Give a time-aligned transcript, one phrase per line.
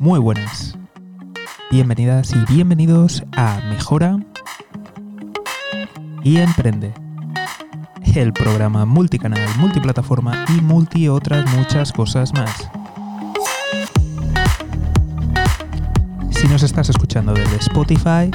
[0.00, 0.76] Muy buenas.
[1.70, 4.18] Bienvenidas y bienvenidos a Mejora
[6.24, 6.92] y Emprende.
[8.16, 12.68] El programa multicanal, multiplataforma y multi otras muchas cosas más.
[16.30, 18.30] Si nos estás escuchando desde Spotify,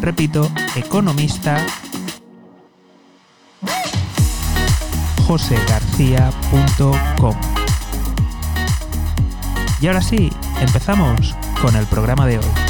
[0.01, 1.59] Repito, economista
[5.27, 7.35] josegarcía.com.
[9.81, 12.66] Y ahora sí, empezamos con el programa de hoy.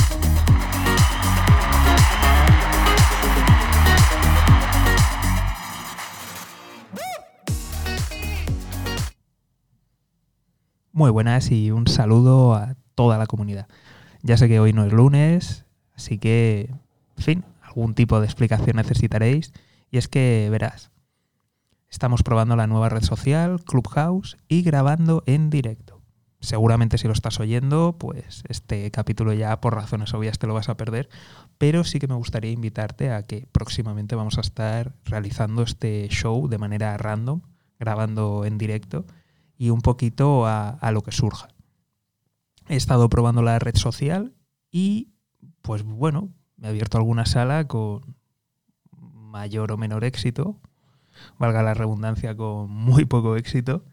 [10.97, 13.69] Muy buenas y un saludo a toda la comunidad.
[14.23, 16.71] Ya sé que hoy no es lunes, así que,
[17.19, 19.53] en fin, algún tipo de explicación necesitaréis.
[19.91, 20.91] Y es que, verás,
[21.91, 26.01] estamos probando la nueva red social, Clubhouse, y grabando en directo.
[26.41, 30.71] Seguramente si lo estás oyendo, pues este capítulo ya por razones obvias te lo vas
[30.71, 31.11] a perder,
[31.59, 36.49] pero sí que me gustaría invitarte a que próximamente vamos a estar realizando este show
[36.49, 37.43] de manera random,
[37.79, 39.05] grabando en directo
[39.59, 41.49] y un poquito a, lo que surja.
[42.69, 44.35] He estado probando la red social
[44.71, 45.13] y,
[45.63, 48.17] pues bueno, me he abierto alguna sala con
[48.91, 50.61] mayor o menor éxito,
[51.39, 53.85] valga la redundancia, con muy poco éxito.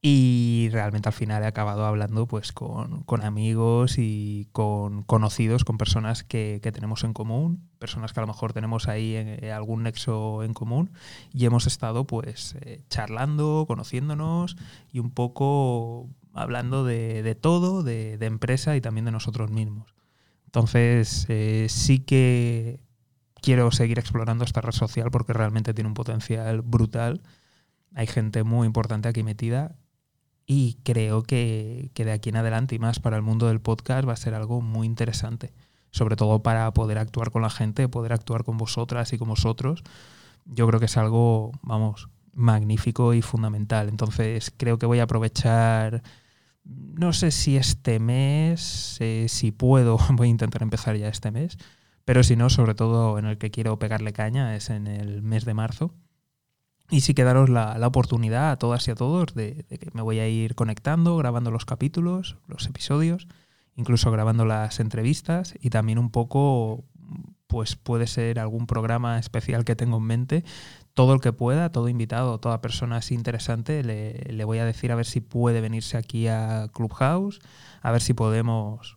[0.00, 6.22] Y realmente al final he acabado hablando pues con, amigos y con conocidos, con personas
[6.22, 10.54] que, tenemos en común, personas que a lo mejor tenemos ahí en, algún nexo en
[10.54, 10.92] común
[11.32, 14.56] y hemos estado pues eh, charlando, conociéndonos
[14.92, 19.96] y un poco hablando de, todo, de, empresa y también de nosotros mismos.
[20.46, 22.78] Entonces eh, sí que
[23.42, 27.20] quiero seguir explorando esta red social porque realmente tiene un potencial brutal.
[27.96, 29.74] Hay gente muy importante aquí metida
[30.50, 34.14] y creo que, de aquí en adelante y más para el mundo del podcast va
[34.14, 35.52] a ser algo muy interesante,
[35.90, 39.84] sobre todo para poder actuar con la gente, poder actuar con vosotras y con vosotros.
[40.46, 43.90] Yo creo que es algo, vamos, magnífico y fundamental.
[43.90, 46.02] Entonces creo que voy a aprovechar,
[46.64, 51.58] no sé si este mes, eh, si puedo, voy a intentar empezar ya este mes,
[52.06, 55.44] pero si no, sobre todo en el que quiero pegarle caña es en el mes
[55.44, 55.94] de marzo
[56.90, 60.20] y sí que daros la, oportunidad a todas y a todos de, que me voy
[60.20, 63.28] a ir conectando, grabando los capítulos, los episodios,
[63.76, 66.84] incluso grabando las entrevistas y también un poco,
[67.46, 70.44] pues puede ser algún programa especial que tengo en mente.
[70.94, 74.96] Todo el que pueda, todo invitado, toda persona así interesante, le, voy a decir a
[74.96, 77.40] ver si puede venirse aquí a Clubhouse,
[77.82, 78.96] a ver si podemos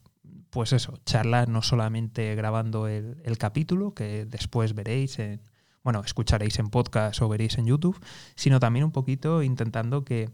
[0.50, 5.40] pues eso, charlar no solamente grabando el, el, capítulo, que después veréis en,
[5.84, 8.00] bueno, escucharéis en podcast o veréis en YouTube,
[8.36, 10.30] sino también un poquito intentando que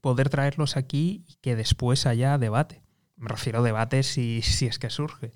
[0.00, 2.82] poder traerlos aquí y que después haya debate.
[3.16, 5.32] Me refiero a debate si, si es que surge.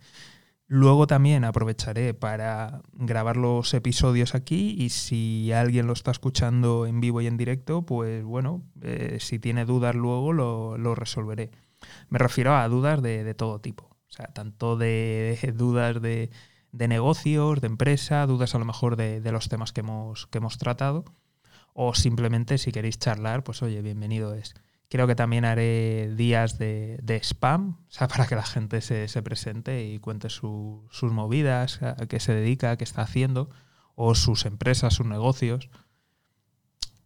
[0.67, 7.01] Luego también aprovecharé para grabar los episodios aquí y si alguien lo está escuchando en
[7.01, 11.51] vivo y en directo, pues bueno, eh, si tiene dudas luego lo, resolveré.
[12.09, 13.85] Me refiero a dudas de, de todo tipo.
[13.85, 16.31] O sea, tanto de dudas de
[16.75, 20.59] de negocios, de empresa, dudas a lo mejor de, los temas que hemos, que hemos
[20.59, 21.05] tratado,
[21.73, 24.55] o simplemente si queréis charlar, pues oye, bienvenido es.
[24.91, 29.85] Creo que también haré días de, spam, o sea, para que la gente se, presente
[29.85, 33.51] y cuente sus movidas, a qué se dedica, qué está haciendo,
[33.95, 35.71] o sus empresas, sus negocios,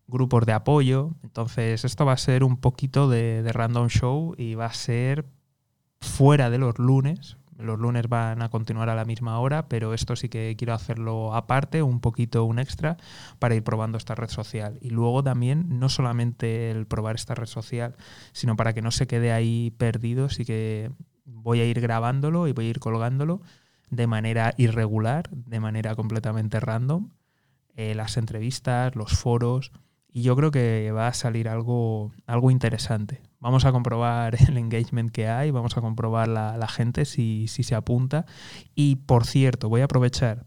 [0.07, 1.15] grupos de apoyo.
[1.23, 5.27] Entonces, esto va a ser un poquito de, de random show y va a ser
[6.01, 10.16] fuera de los lunes, los lunes van a continuar a la misma hora, pero esto
[10.16, 12.97] sí que quiero hacerlo aparte, un poquito, un extra,
[13.39, 14.78] para ir probando esta red social.
[14.81, 17.97] Y luego también, no solamente el probar esta red social,
[18.33, 20.91] sino para que no se quede ahí perdido, sí que
[21.25, 23.43] voy a ir grabándolo y voy a ir colgándolo
[23.91, 27.11] de manera irregular, de manera completamente random,
[27.75, 29.72] eh, las entrevistas, los foros,
[30.13, 33.28] y yo creo que va a salir algo, algo interesante.
[33.41, 38.27] Vamos a comprobar el engagement que hay, vamos a comprobar la, gente si, se apunta.
[38.75, 40.45] Y por cierto, voy a aprovechar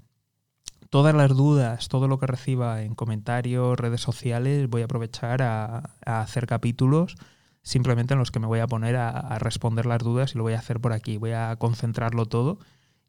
[0.89, 5.95] todas las dudas, todo lo que reciba en comentarios, redes sociales, voy a aprovechar a,
[6.05, 7.15] hacer capítulos
[7.63, 10.53] simplemente en los que me voy a poner a, responder las dudas y lo voy
[10.53, 11.17] a hacer por aquí.
[11.17, 12.59] Voy a concentrarlo todo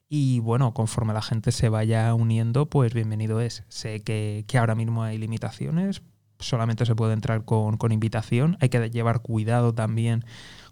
[0.08, 3.64] Y bueno, conforme la gente se vaya uniendo, pues bienvenido es.
[3.68, 6.02] Sé que, ahora mismo hay limitaciones,
[6.42, 8.56] solamente se puede entrar con, invitación.
[8.60, 10.24] Hay que llevar cuidado también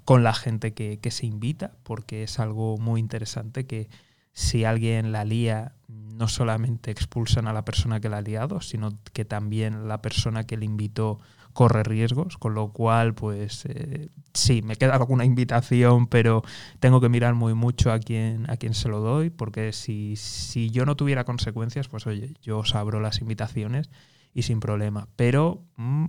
[0.04, 3.88] con la gente que, que, se invita, porque es algo muy interesante que
[4.32, 8.90] si alguien la lía, no solamente expulsan a la persona que la ha liado, sino
[9.12, 11.18] que también la persona que le invitó
[11.52, 16.42] corre riesgos, con lo cual, pues eh, sí, me queda alguna invitación, pero
[16.78, 20.70] tengo que mirar muy mucho a quién, a quién se lo doy, porque si, si
[20.70, 23.90] yo no tuviera consecuencias, pues oye, yo os abro las invitaciones
[24.34, 25.08] y sin problema.
[25.16, 26.06] Pero, mm,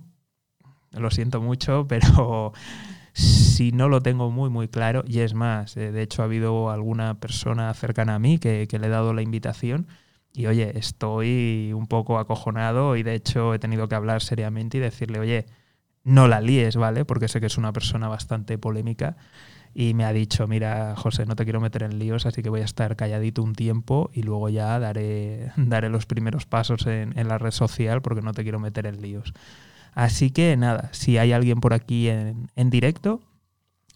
[0.91, 2.53] lo siento mucho, pero
[3.13, 6.69] si no lo tengo muy, muy claro, y es más, eh, de hecho ha habido
[6.69, 9.87] alguna persona cercana a mí que, que le he dado la invitación,
[10.33, 14.81] y oye, estoy un poco acojonado y de hecho he tenido que hablar seriamente y
[14.81, 15.45] decirle, oye,
[16.03, 17.05] no la líes, ¿vale?
[17.05, 19.17] Porque sé que es una persona bastante polémica
[19.73, 22.61] y me ha dicho, mira, José, no te quiero meter en líos, así que voy
[22.61, 27.37] a estar calladito un tiempo y luego ya daré, daré los primeros pasos en, la
[27.37, 29.33] red social porque no te quiero meter en líos.
[29.93, 33.21] Así que nada, si hay alguien por aquí en, en directo,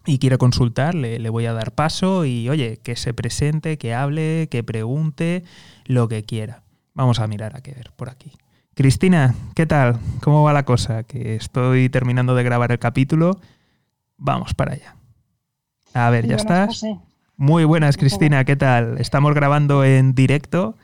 [0.07, 3.95] y quiere consultar, le, le, voy a dar paso y oye, que se presente, que
[3.95, 5.43] hable, que pregunte,
[5.85, 6.61] lo que quiera.
[6.93, 8.31] Vamos a mirar a qué ver por aquí.
[8.75, 9.99] Cristina, ¿qué tal?
[10.21, 11.03] ¿Cómo va la cosa?
[11.03, 13.39] Que estoy terminando de grabar el capítulo.
[14.17, 14.95] Vamos para allá.
[15.95, 16.85] A ver, ¿ya estás?
[17.37, 18.97] Muy buenas, Cristina, ¿qué tal?
[18.99, 20.75] Estamos grabando en directo,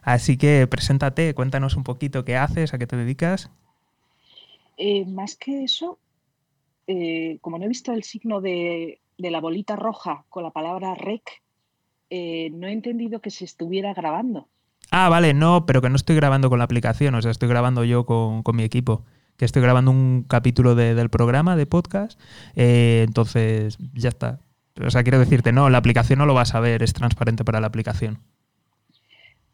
[0.00, 3.50] así que preséntate, cuéntanos un poquito qué haces, a qué te dedicas.
[4.78, 5.98] Eh, más que eso,
[6.86, 11.42] eh, como no he visto el signo de, la bolita roja con la palabra rec,
[12.08, 14.48] eh, no he entendido que se estuviera grabando.
[14.90, 17.84] Ah, vale, no, pero que no estoy grabando con la aplicación, o sea, estoy grabando
[17.84, 19.04] yo con, mi equipo,
[19.38, 22.20] que estoy grabando un capítulo del programa de podcast,
[22.56, 24.40] eh, entonces ya está.
[24.84, 27.60] O sea, quiero decirte, no, la aplicación no lo vas a ver, es transparente para
[27.60, 28.18] la aplicación.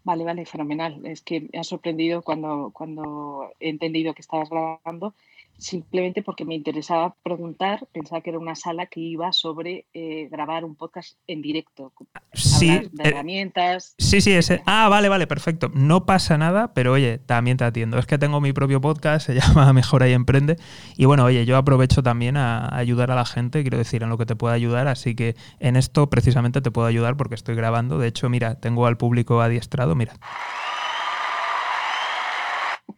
[0.02, 1.04] Vale, vale, fenomenal.
[1.04, 5.14] Es que me ha sorprendido cuando, cuando he entendido que estabas grabando
[5.58, 10.64] simplemente porque me interesaba preguntar, pensaba que era una sala que iba sobre eh, grabar
[10.64, 11.92] un podcast en directo,
[12.32, 13.94] sí, de eh, herramientas.
[13.98, 14.62] Sí, sí, ese.
[14.66, 15.70] Ah, vale, vale, perfecto.
[15.74, 17.98] No pasa nada, pero oye, también te atiendo.
[17.98, 20.56] Es que tengo mi propio podcast, se llama Mejora y Emprende.
[20.96, 24.18] Y bueno, oye, yo aprovecho también a ayudar a la gente, quiero decir, en lo
[24.18, 24.88] que te pueda ayudar.
[24.88, 27.98] Así que en esto precisamente te puedo ayudar porque estoy grabando.
[27.98, 30.14] De hecho, mira, tengo al público adiestrado, mira.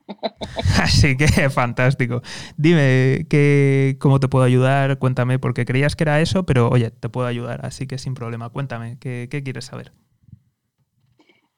[0.81, 2.23] Así que fantástico.
[2.57, 7.09] Dime que, cómo te puedo ayudar, cuéntame, porque creías que era eso, pero oye, te
[7.09, 8.51] puedo ayudar, así que sin problema.
[8.51, 9.93] Cuéntame, ¿qué, quieres saber?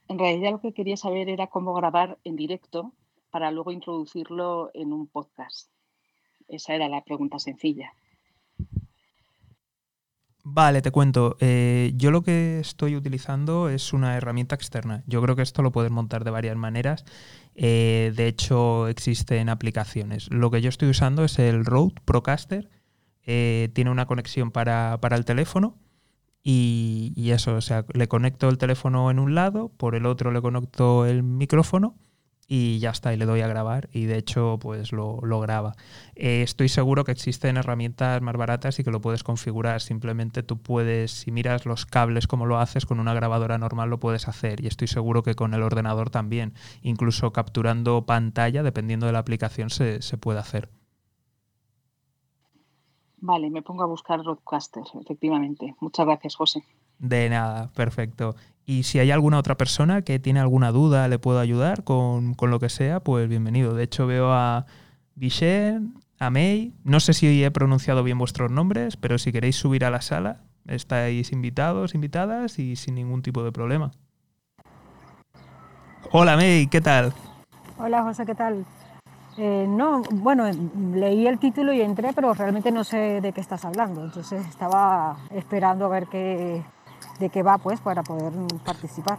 [0.09, 2.93] En realidad lo que quería saber era cómo grabar en directo
[3.31, 5.71] para luego introducirlo en un podcast.
[6.49, 7.93] Esa era la pregunta sencilla.
[10.51, 11.37] Vale, te cuento.
[11.41, 15.05] Eh, yo lo que estoy utilizando es una herramienta externa.
[15.07, 17.05] Yo creo que esto lo puedes montar de varias maneras.
[17.55, 20.31] Eh, de hecho, existen aplicaciones.
[20.31, 22.71] Lo que yo estoy usando es el Rode Procaster.
[23.27, 25.77] Eh, tiene una conexión para, el teléfono.
[26.43, 30.41] Y, eso, o sea, le conecto el teléfono en un lado, por el otro le
[30.41, 31.95] conecto el micrófono
[32.51, 35.75] y ya está, y le doy a grabar y de hecho pues lo, graba.
[36.17, 40.57] Eh, estoy seguro que existen herramientas más baratas y que lo puedes configurar, simplemente tú
[40.57, 44.65] puedes, si miras los cables como lo haces, con una grabadora normal lo puedes hacer
[44.65, 49.69] y estoy seguro que con el ordenador también, incluso capturando pantalla, dependiendo de la aplicación,
[49.69, 50.71] se, se puede hacer.
[53.21, 55.75] Vale, me pongo a buscar Roadcaster, efectivamente.
[55.81, 56.63] Muchas gracias, José.
[56.99, 58.35] De nada, perfecto.
[58.69, 62.61] Y si hay alguna otra persona que tiene alguna duda, le puedo ayudar con, lo
[62.61, 63.73] que sea, pues bienvenido.
[63.73, 64.67] De hecho, veo a
[65.15, 66.75] Bichen, a May.
[66.85, 70.43] No sé si he pronunciado bien vuestros nombres, pero si queréis subir a la sala,
[70.67, 73.91] estáis invitados, invitadas y sin ningún tipo de problema.
[76.13, 77.15] Hola May, ¿qué tal?
[77.79, 78.67] Hola José, ¿qué tal?
[79.39, 80.45] Eh, no, bueno,
[80.93, 84.05] leí el título y entré, pero realmente no sé de qué estás hablando.
[84.05, 86.63] Entonces estaba esperando a ver qué,
[87.19, 88.33] de qué va, pues, para poder
[88.65, 89.19] participar.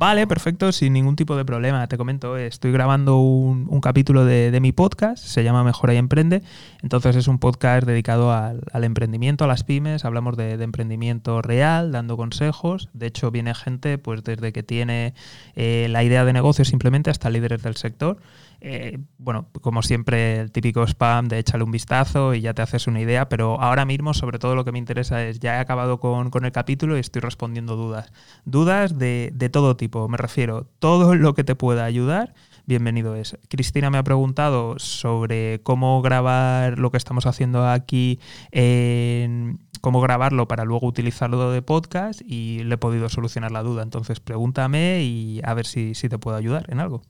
[0.00, 1.86] Vale, perfecto, sin ningún tipo de problema.
[1.86, 6.42] Te comento, estoy grabando un, capítulo de, mi podcast, se llama Mejora y Emprende.
[6.82, 10.06] Entonces es un podcast dedicado al, emprendimiento, a las pymes.
[10.06, 12.88] Hablamos de, emprendimiento real, dando consejos.
[12.94, 15.12] De hecho, viene gente pues desde que tiene
[15.54, 18.16] eh, la idea de negocio simplemente hasta líderes del sector.
[18.60, 22.86] Eh, bueno, como siempre, el típico spam de échale un vistazo y ya te haces
[22.86, 25.98] una idea, pero ahora mismo sobre todo lo que me interesa es, ya he acabado
[26.00, 28.12] con, el capítulo y estoy respondiendo dudas.
[28.44, 32.34] Dudas de, todo tipo, me refiero, todo lo que te pueda ayudar
[32.66, 33.36] bienvenido es.
[33.48, 38.20] Cristina me ha preguntado sobre cómo grabar lo que estamos haciendo aquí
[38.52, 43.82] en, cómo grabarlo para luego utilizarlo de podcast y le he podido solucionar la duda.
[43.82, 47.02] Entonces pregúntame y a ver si, si te puedo ayudar en algo.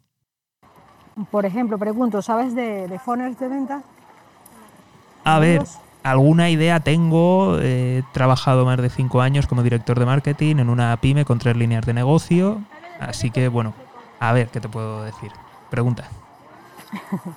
[1.31, 3.83] Por ejemplo, pregunto, ¿sabes de, de funnels de venta?
[5.25, 5.65] A ver,
[6.03, 7.59] alguna idea tengo.
[7.61, 11.57] He trabajado más de cinco años como director de marketing en una pyme con tres
[11.57, 12.59] líneas de negocio.
[12.99, 13.75] Así que, bueno,
[14.19, 15.31] a ver qué te puedo decir.
[15.71, 16.09] Pregunta.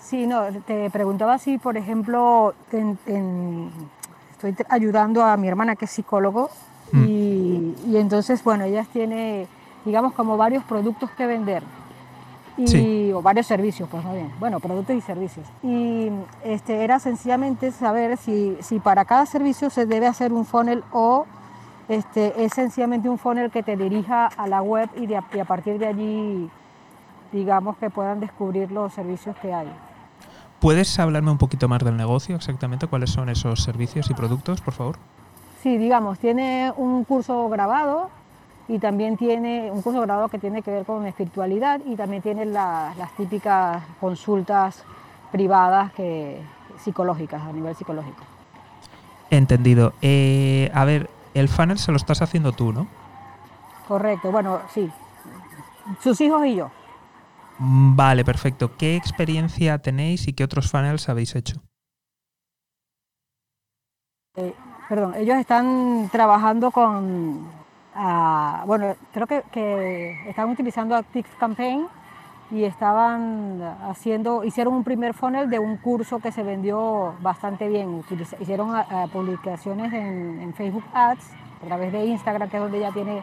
[0.00, 6.50] Sí, no, te preguntaba si, por ejemplo, estoy ayudando a mi hermana que es psicólogo
[6.92, 7.04] mm.
[7.08, 9.48] y, y, entonces, bueno, ella tiene,
[9.86, 11.62] digamos, como varios productos que vender
[12.56, 15.46] y, o varios servicios, pues más bien, bueno, productos y servicios.
[15.62, 16.10] Y
[16.44, 21.26] este, era sencillamente saber si, si para cada servicio se debe hacer un funnel o
[21.88, 25.44] este, es sencillamente un funnel que te dirija a la web y, de, y a
[25.44, 26.50] partir de allí,
[27.32, 29.68] digamos, que puedan descubrir los servicios que hay.
[30.60, 32.86] ¿Puedes hablarme un poquito más del negocio exactamente?
[32.86, 34.96] ¿Cuáles son esos servicios y productos, por favor?
[35.62, 38.10] Sí, digamos, tiene un curso grabado
[38.68, 42.46] y también tiene un curso grabado que tiene que ver con espiritualidad y también tiene
[42.46, 44.84] las típicas consultas
[45.30, 46.40] privadas que,
[46.78, 48.22] psicológicas, a nivel psicológico.
[49.30, 49.92] Entendido.
[50.00, 52.86] Eh, a ver, el funnel se lo estás haciendo tú, ¿no?
[53.88, 54.90] Correcto, bueno, sí.
[56.00, 56.70] Sus hijos y yo.
[57.58, 58.76] Mm, vale, perfecto.
[58.76, 61.60] ¿Qué experiencia tenéis y qué otros funnels habéis hecho?
[64.36, 64.54] Eh,
[64.88, 67.46] perdón, ellos están trabajando con
[68.66, 71.86] bueno, creo que, están utilizando Active Campaign
[72.50, 78.04] y estaban haciendo, hicieron un primer funnel de un curso que se vendió bastante bien.
[78.40, 78.72] hicieron
[79.12, 81.30] publicaciones en, Facebook Ads
[81.62, 83.22] a través de Instagram, que es donde ya tiene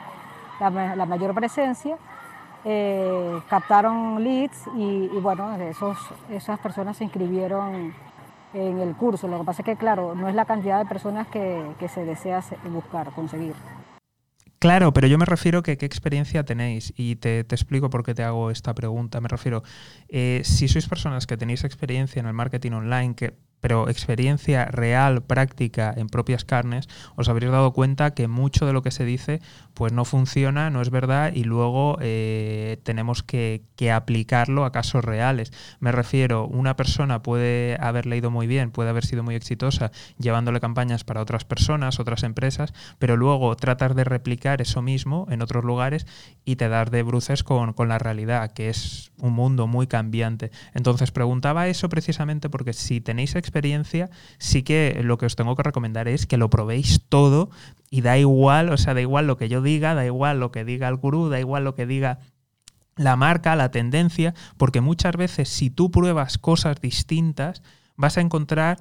[0.59, 1.97] la, mayor presencia.
[2.63, 5.97] Eh, captaron leads y, bueno, esos,
[6.29, 7.93] esas personas se inscribieron
[8.53, 9.27] en el curso.
[9.27, 12.41] Lo que pasa es que, claro, no es la cantidad de personas que se desea
[12.71, 13.55] buscar, conseguir.
[14.61, 18.21] Claro, pero yo me refiero que qué experiencia tenéis y te, explico por qué te
[18.21, 19.19] hago esta pregunta.
[19.19, 19.63] Me refiero,
[20.07, 25.21] eh, si sois personas que tenéis experiencia en el marketing online, que pero experiencia real,
[25.21, 29.39] práctica, en propias carnes, os habréis dado cuenta que mucho de lo que se dice
[29.73, 35.51] pues no funciona, no es verdad y luego eh, tenemos que, aplicarlo a casos reales.
[35.79, 40.59] Me refiero, una persona puede haber leído muy bien, puede haber sido muy exitosa llevándole
[40.59, 45.63] campañas para otras personas, otras empresas, pero luego tratar de replicar eso mismo en otros
[45.65, 46.05] lugares
[46.45, 50.51] y te dar de bruces con, con la realidad, que es un mundo muy cambiante.
[50.75, 55.55] Entonces preguntaba eso precisamente porque si tenéis experiencia experiencia, sí que lo que os tengo
[55.55, 57.49] que recomendar es que lo probéis todo
[57.89, 60.63] y da igual, o sea, da igual lo que yo diga, da igual lo que
[60.63, 62.19] diga el gurú, da igual lo que diga
[62.95, 67.61] la marca, la tendencia, porque muchas veces si tú pruebas cosas distintas,
[67.97, 68.79] vas a encontrar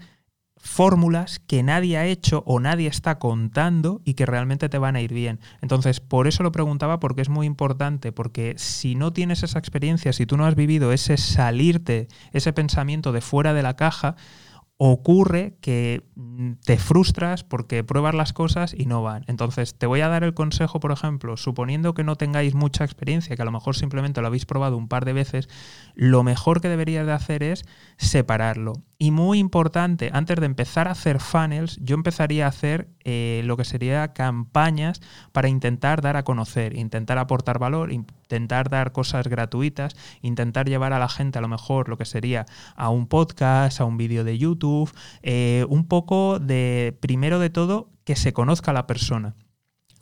[0.63, 5.01] fórmulas que nadie ha hecho o nadie está contando y que realmente te van a
[5.01, 5.41] ir bien.
[5.63, 10.13] Entonces, por eso lo preguntaba porque es muy importante, porque si no tienes esa experiencia,
[10.13, 14.17] si tú no has vivido ese salirte, ese pensamiento de fuera de la caja,
[14.83, 19.25] ocurre que mm, te frustras porque pruebas las cosas y no van.
[19.27, 23.37] Entonces, te voy a dar el consejo, por ejemplo, suponiendo que no tengáis mucha experiencia,
[23.37, 25.51] que a lo mejor simplemente lo habéis probado un par de veces,
[25.95, 27.67] lo mejor que deberías de hacer es
[27.99, 28.73] separarlo.
[28.97, 33.57] Y muy importante, antes de empezar a hacer funnels, yo empezaría a hacer eh, lo
[33.57, 35.01] que sería campañas
[35.33, 40.99] para intentar dar a conocer, intentar aportar valor, intentar dar cosas gratuitas, intentar llevar a
[40.99, 44.39] la gente a lo mejor lo que sería a un podcast, a un vídeo de
[44.39, 44.91] YouTube,
[45.23, 49.35] eh, un poco de, primero de todo, que se conozca la persona.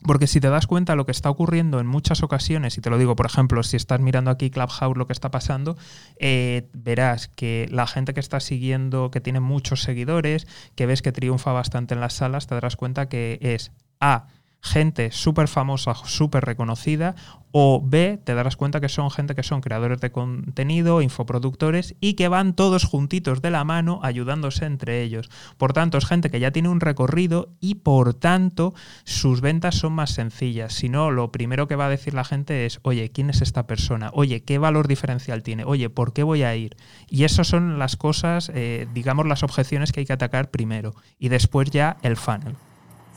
[0.07, 2.99] Porque si te das cuenta lo que está ocurriendo en muchas ocasiones, y te lo
[2.99, 5.77] digo, por ejemplo, si estás mirando aquí Clubhouse lo que está pasando,
[6.19, 11.13] eh, verás que la gente que está siguiendo, que tiene muchos seguidores, que ves que
[11.13, 14.29] triunfa bastante en las salas, te darás cuenta que es A
[14.61, 17.15] gente súper famosa, súper reconocida,
[17.51, 22.15] o B, te darás cuenta que son gente que son creadores de contenido, infoproductores y
[22.15, 25.31] que van todos juntitos de la mano ayudándose entre ellos.
[25.57, 28.75] Por tanto, es gente que ya tiene un recorrido y por tanto
[29.05, 30.75] sus ventas son más sencillas.
[30.75, 33.67] Si no, lo primero que va a decir la gente es, oye, ¿quién es esta
[33.67, 34.11] persona?
[34.13, 35.65] Oye, ¿qué valor diferencial tiene?
[35.65, 36.77] Oye, ¿por qué voy a ir?
[37.09, 41.29] Y esas son las cosas, eh, digamos, las objeciones que hay que atacar primero y
[41.29, 42.57] después ya el funnel.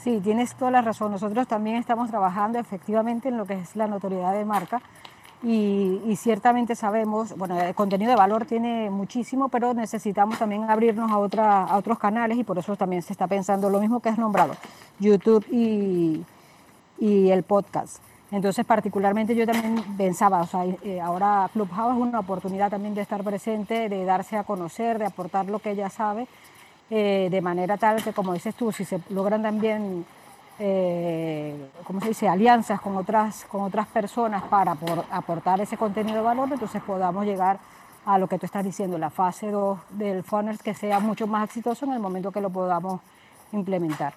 [0.03, 1.12] Sí, tienes toda la razón.
[1.12, 4.81] Nosotros también estamos trabajando efectivamente en lo que es la notoriedad de marca
[5.43, 11.17] y, ciertamente sabemos, bueno, el contenido de valor tiene muchísimo, pero necesitamos también abrirnos a,
[11.17, 14.17] otra, a otros canales y por eso también se está pensando lo mismo que has
[14.17, 14.55] nombrado,
[15.00, 16.24] YouTube y,
[17.00, 17.98] el podcast.
[18.31, 23.01] Entonces, particularmente yo también pensaba, o sea, eh, ahora Clubhouse es una oportunidad también de
[23.01, 26.27] estar presente, de darse a conocer, de aportar lo que ella sabe
[26.93, 30.05] eh, de manera tal que, como dices tú, si se logran también,
[30.60, 34.75] eh, ¿cómo se dice?, alianzas con otras, con otras personas para
[35.10, 37.60] aportar ese contenido de valor, entonces podamos llegar
[38.05, 41.45] a lo que tú estás diciendo, la fase 2 del funnel que sea mucho más
[41.45, 43.00] exitoso en el momento que lo podamos
[43.53, 44.13] implementar.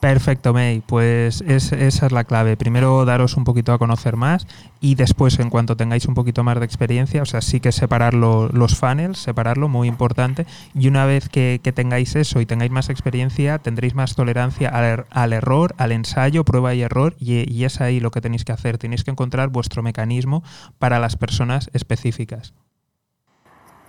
[0.00, 0.82] Perfecto, May.
[0.86, 2.56] Pues esa es la clave.
[2.56, 4.46] Primero daros un poquito a conocer más
[4.80, 8.12] y después, en cuanto tengáis un poquito más de experiencia, o sea, sí que separar
[8.12, 10.46] los funnels, separarlo, muy importante.
[10.74, 15.06] Y una vez que, tengáis eso y tengáis más experiencia, tendréis más tolerancia al, er,
[15.32, 17.16] error, al ensayo, prueba y error.
[17.18, 18.76] Y, y es ahí lo que tenéis que hacer.
[18.76, 20.42] Tenéis que encontrar vuestro mecanismo
[20.78, 22.52] para las personas específicas.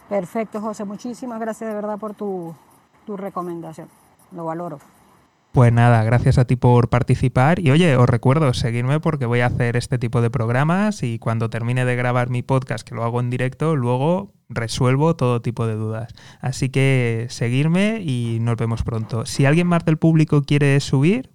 [0.08, 0.86] Perfecto, José.
[0.86, 2.56] Muchísimas gracias de verdad por tu,
[3.06, 3.90] tu recomendación.
[4.32, 4.80] Lo valoro.
[5.58, 9.48] Pues nada, gracias a ti por participar y oye, os recuerdo seguirme porque voy a
[9.48, 13.20] hacer este tipo de programas y cuando termine de grabar mi podcast, que lo hago
[13.22, 16.14] en directo, luego resuelvo todo tipo de dudas.
[16.42, 19.26] Así que seguirme y nos vemos pronto.
[19.26, 21.32] Si alguien más del público quiere subir...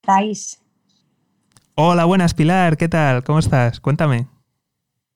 [0.00, 0.62] Thais.
[1.74, 3.22] Hola, buenas Pilar, ¿qué tal?
[3.22, 3.80] ¿Cómo estás?
[3.80, 4.28] Cuéntame.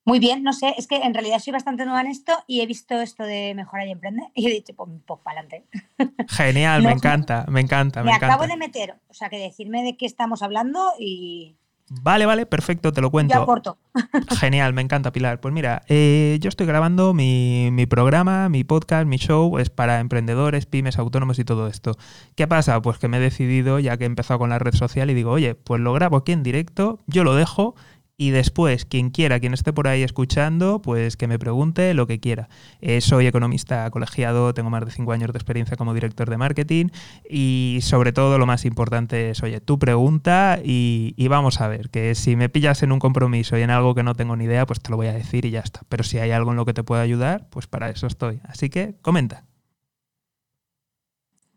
[0.05, 2.67] Muy bien, no sé, es que en realidad soy bastante nueva en esto y he
[2.67, 5.65] visto esto de Mejora y Emprende y he dicho, pues, pues para adelante.
[6.29, 8.03] Genial, me encanta, me encanta.
[8.03, 11.57] Me, acabo de meter, o sea, que decirme de qué estamos hablando y...
[12.01, 13.35] Vale, vale, perfecto, te lo cuento.
[13.35, 13.77] Yo aporto.
[14.41, 15.41] Genial, me encanta, Pilar.
[15.41, 20.01] Pues mira, eh, yo estoy grabando mi, mi, programa, mi podcast, mi show, es para
[20.01, 21.99] emprendedores, pymes, autónomos y todo esto.
[22.35, 22.81] ¿Qué pasa?
[22.81, 25.33] Pues que me he decidido, ya que he empezado con la red social, y digo,
[25.33, 27.75] oye, pues lo grabo aquí en directo, yo lo dejo
[28.17, 32.21] y después, quien quiera, quien esté por ahí escuchando, pues que me pregunte lo que
[32.21, 32.49] quiera.
[32.81, 36.87] Eh, soy economista colegiado, tengo más de cinco años de experiencia como director de marketing
[37.29, 41.91] y sobre todo lo más importante es, oye, tu pregunta y, y, vamos a ver,
[41.91, 44.67] que si me pillas en un compromiso y en algo que no tengo ni idea,
[44.67, 45.81] pues te lo voy a decir y ya está.
[45.89, 48.41] Pero si hay algo en lo que te pueda ayudar, pues para eso estoy.
[48.45, 49.45] Así que comenta.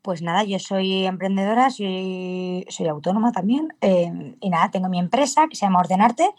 [0.05, 5.47] Pues nada, yo soy emprendedora, soy, soy autónoma también em, y nada, tengo mi empresa
[5.49, 6.29] que se llama Ordenarte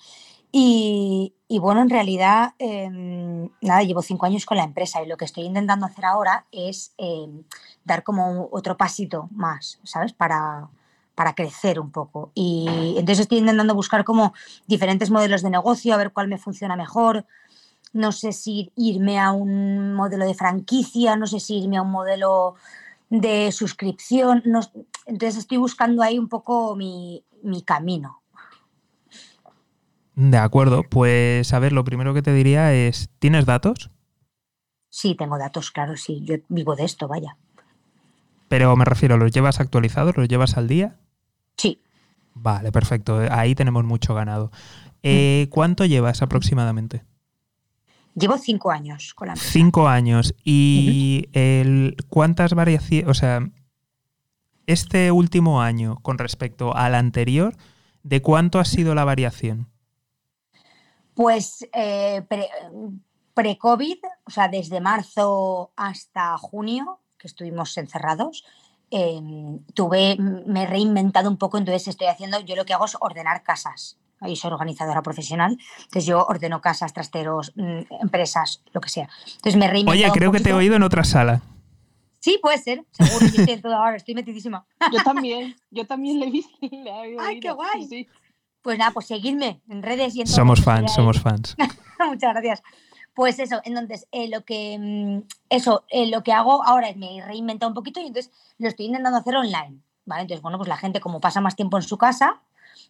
[0.52, 5.24] y, bueno, en realidad, em, nada, llevo cinco años con la empresa y lo que
[5.24, 7.42] estoy intentando hacer ahora es em,
[7.84, 10.12] dar como otro pasito más, ¿sabes?
[10.12, 10.68] Para,
[11.16, 12.30] para crecer un poco.
[12.34, 14.32] Y entonces estoy intentando buscar como
[14.68, 17.26] diferentes modelos de negocio, a ver cuál me funciona mejor.
[17.92, 21.90] No sé si irme a un modelo de franquicia, no sé si irme a un
[21.90, 22.54] modelo
[23.10, 24.42] de suscripción.
[25.06, 27.24] entonces estoy buscando ahí un poco mi,
[27.64, 28.22] camino.
[30.14, 33.90] De acuerdo, pues a ver, lo primero que te diría es, ¿tienes datos?
[34.88, 37.36] Sí, tengo datos, claro, sí, yo vivo de esto, vaya.
[38.48, 40.16] Pero me refiero, ¿los llevas actualizados?
[40.16, 40.96] ¿Los llevas al día?
[41.58, 41.82] Sí.
[42.32, 44.50] Vale, perfecto, ahí tenemos mucho ganado.
[45.02, 47.04] Eh, ¿Cuánto llevas aproximadamente?
[48.18, 49.52] Llevo cinco años con la empresa.
[49.52, 50.34] Cinco años.
[50.42, 53.40] ¿Y el, cuántas variaciones, o sea,
[54.66, 57.54] este último año con respecto al anterior,
[58.02, 59.68] ¿de cuánto ha sido la variación?
[61.12, 62.26] Pues eh,
[63.34, 68.44] pre-COVID, o sea, desde marzo hasta junio, que estuvimos encerrados,
[68.90, 72.96] em, tuve, me he reinventado un poco, entonces estoy haciendo, yo lo que hago es
[72.98, 78.88] ordenar casas y soy organizadora profesional, entonces yo ordeno casas, trasteros, mm, empresas, lo que
[78.88, 79.08] sea.
[79.36, 81.42] Entonces me Oye, creo que te he oído en otra sala.
[82.20, 84.66] Sí, puede ser, seguro, yo estoy ahora, estoy metidísima.
[84.92, 86.56] Yo también, yo también le he visto.
[87.20, 88.08] ¡Ay, qué guay!
[88.62, 91.54] Pues nada, pues seguidme en redes y en Somos fans, somos fans.
[92.04, 92.62] Muchas gracias.
[93.14, 97.16] Pues eso, entonces, eh, lo que mm, eso, eh, lo que hago ahora es me
[97.16, 99.80] he reinventado un poquito y entonces lo estoy intentando hacer online.
[100.04, 100.22] ¿Vale?
[100.22, 102.42] Entonces, bueno, pues la gente como pasa más tiempo en su casa,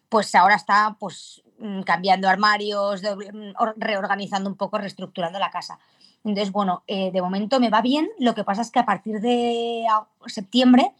[0.09, 5.79] pues ahora está pues mm, cambiando armarios, mm, reorganizando un poco, reestructurando la casa.
[6.23, 8.09] Entonces, bueno, eh, de momento me va bien.
[8.19, 9.85] Lo que pasa es que a partir de
[10.25, 10.91] septiembre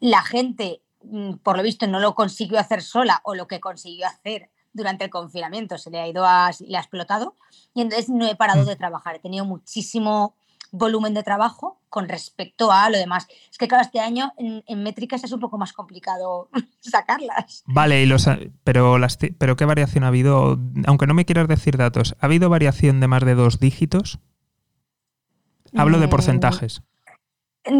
[0.00, 4.06] la gente, mm, por lo visto, no lo consiguió hacer sola o lo que consiguió
[4.06, 7.36] hacer durante el confinamiento se le ha ido a, le ha explotado
[7.74, 9.14] y entonces no he parado de trabajar.
[9.14, 10.34] He tenido muchísimo
[10.74, 13.28] volumen de trabajo con respecto a lo demás.
[13.50, 17.62] Es que claro, este año en, métricas es un poco más complicado sacarlas.
[17.66, 18.28] Vale, y los,
[18.64, 20.58] pero, las, pero ¿qué variación ha habido?
[20.86, 24.18] Aunque no me quieras decir datos, ¿ha habido variación de más de dos dígitos?
[25.76, 26.82] Hablo de mm, porcentajes.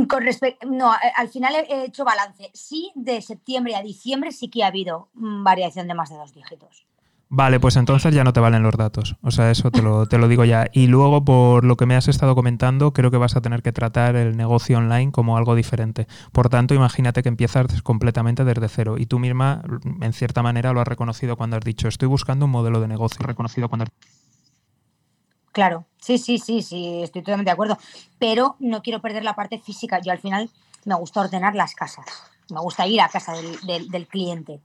[0.09, 2.50] Con respecto, no, al final he hecho balance.
[2.54, 6.33] Sí, de septiembre a diciembre sí que ha habido mm, variación de más de dos
[6.33, 6.87] dígitos.
[7.29, 9.17] Vale, pues entonces ya no te valen los datos.
[9.23, 10.67] O sea, eso te lo, te lo digo ya.
[10.73, 13.73] Y luego, por lo que me has estado comentando, creo que vas a tener que
[13.73, 16.07] tratar el negocio online como algo diferente.
[16.33, 18.97] Por tanto, imagínate que empiezas completamente desde cero.
[18.99, 19.63] Y tú misma,
[20.01, 23.19] en cierta manera, lo has reconocido cuando has dicho, estoy buscando un modelo de negocio.
[23.27, 23.87] Reconocido cuando
[25.55, 27.79] Claro, sí, sí, sí, sí, estoy totalmente de acuerdo.
[28.19, 30.01] Pero no quiero perder la parte física.
[30.01, 30.51] Yo al final
[30.85, 32.05] me gusta ordenar las casas.
[32.51, 34.61] Me gusta ir a casa del, cliente.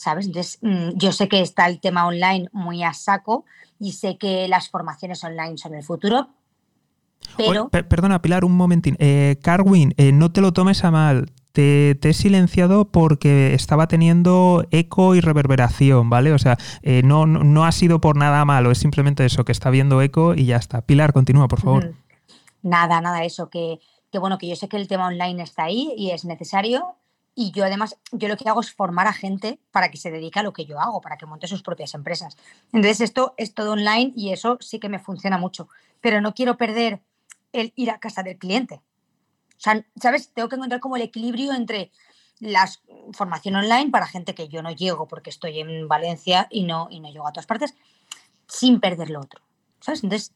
[0.00, 0.26] ¿Sabes?
[0.26, 3.44] Entonces, mm, yo sé que está el tema online muy a saco
[3.78, 6.28] y sé que las formaciones online son el futuro.
[7.36, 7.68] Pero...
[7.68, 8.96] perdona, Pilar, un momentín.
[8.98, 14.66] Eh, Carwin, eh, no te lo tomes a mal te, he silenciado porque estaba teniendo
[14.70, 16.32] eco y reverberación, ¿vale?
[16.32, 19.70] O sea, eh, no, no, ha sido por nada malo, es simplemente eso, que está
[19.70, 20.82] viendo eco y ya está.
[20.82, 21.94] Pilar, continúa, por favor.
[22.62, 23.80] Nada, nada, eso, que,
[24.12, 26.96] que bueno, que yo sé que el tema online está ahí y es necesario.
[27.42, 30.38] Y yo además, yo lo que hago es formar a gente para que se dedique
[30.38, 32.36] a lo que yo hago, para que monte sus propias empresas.
[32.70, 35.66] Entonces esto es todo online y eso sí que me funciona mucho.
[36.02, 37.00] Pero no quiero perder
[37.54, 38.74] el ir a casa del cliente.
[38.74, 38.82] O
[39.56, 40.34] sea, ¿sabes?
[40.34, 41.90] Tengo que encontrar como el equilibrio entre
[42.40, 42.68] la
[43.14, 47.00] formación online para gente que yo no llego porque estoy en Valencia y no, y
[47.00, 47.74] no llego a todas partes,
[48.48, 49.40] sin perder lo otro.
[49.80, 50.04] ¿Sabes?
[50.04, 50.34] Entonces,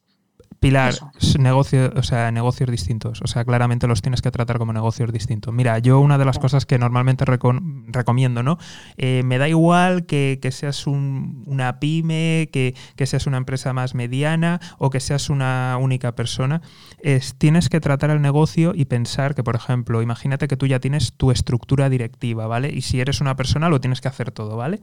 [0.60, 0.94] Pilar,
[1.38, 3.20] negocio, o sea, negocios distintos.
[3.22, 5.52] O sea, claramente los tienes que tratar como negocios distintos.
[5.52, 8.58] Mira, yo una de las cosas que normalmente recomiendo, ¿no?
[8.96, 12.74] Eh, me da igual que, seas una pyme, que,
[13.06, 16.62] seas una empresa más mediana o que seas una única persona.
[16.98, 20.80] Es, tienes que tratar el negocio y pensar que, por ejemplo, imagínate que tú ya
[20.80, 22.70] tienes tu estructura directiva, ¿vale?
[22.72, 24.80] Y si eres una persona, lo tienes que hacer todo, ¿vale?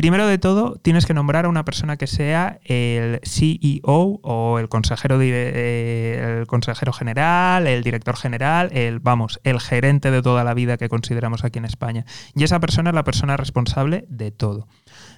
[0.00, 4.70] Primero de todo, tienes que nombrar a una persona que sea el CEO o el
[4.70, 10.54] consejero, eh, el consejero general, el director general, el, vamos, el gerente de toda la
[10.54, 12.06] vida que consideramos aquí en España.
[12.34, 14.68] Y esa persona es la persona responsable de todo.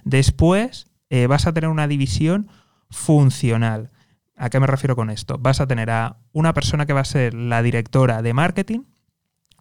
[0.03, 2.49] Después eh, vas a tener una división
[2.89, 3.91] funcional.
[4.35, 5.37] ¿A qué me refiero con esto?
[5.39, 8.81] Vas a tener a una persona que va a ser la directora de marketing,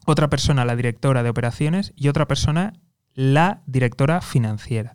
[0.04, 2.72] otra persona la directora de operaciones y otra persona
[3.14, 4.94] la directora financiera.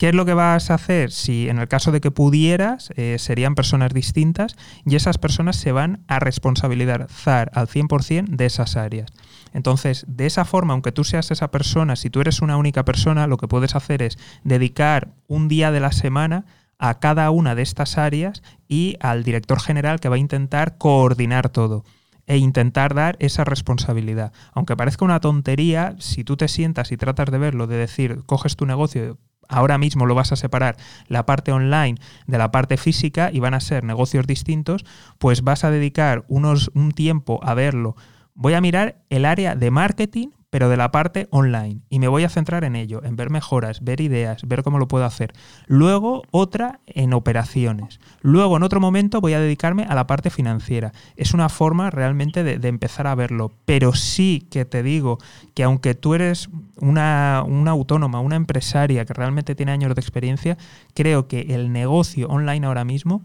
[0.00, 1.10] ¿Qué es lo que vas a hacer?
[1.10, 5.72] Si en el caso de que pudieras, eh, serían personas distintas y esas personas se
[5.72, 9.10] van a responsabilizar al 100% de esas áreas.
[9.52, 13.26] Entonces, de esa forma, aunque tú seas esa persona, si tú eres una única persona,
[13.26, 16.46] lo que puedes hacer es dedicar un día de la semana
[16.78, 21.50] a cada una de estas áreas y al director general que va a intentar coordinar
[21.50, 21.84] todo
[22.30, 24.32] e intentar dar esa responsabilidad.
[24.52, 28.54] Aunque parezca una tontería, si tú te sientas y tratas de verlo, de decir, coges
[28.54, 30.76] tu negocio, ahora mismo lo vas a separar
[31.08, 31.96] la parte online
[32.28, 34.84] de la parte física y van a ser negocios distintos,
[35.18, 37.96] pues vas a dedicar unos, un tiempo a verlo.
[38.34, 41.80] Voy a mirar el área de marketing pero de la parte online.
[41.88, 44.88] Y me voy a centrar en ello, en ver mejoras, ver ideas, ver cómo lo
[44.88, 45.32] puedo hacer.
[45.66, 48.00] Luego otra en operaciones.
[48.20, 50.92] Luego en otro momento voy a dedicarme a la parte financiera.
[51.16, 53.52] Es una forma realmente de, empezar a verlo.
[53.64, 55.18] Pero sí que te digo
[55.54, 60.58] que aunque tú eres una, una autónoma, una empresaria que realmente tiene años de experiencia,
[60.94, 63.22] creo que el negocio online ahora mismo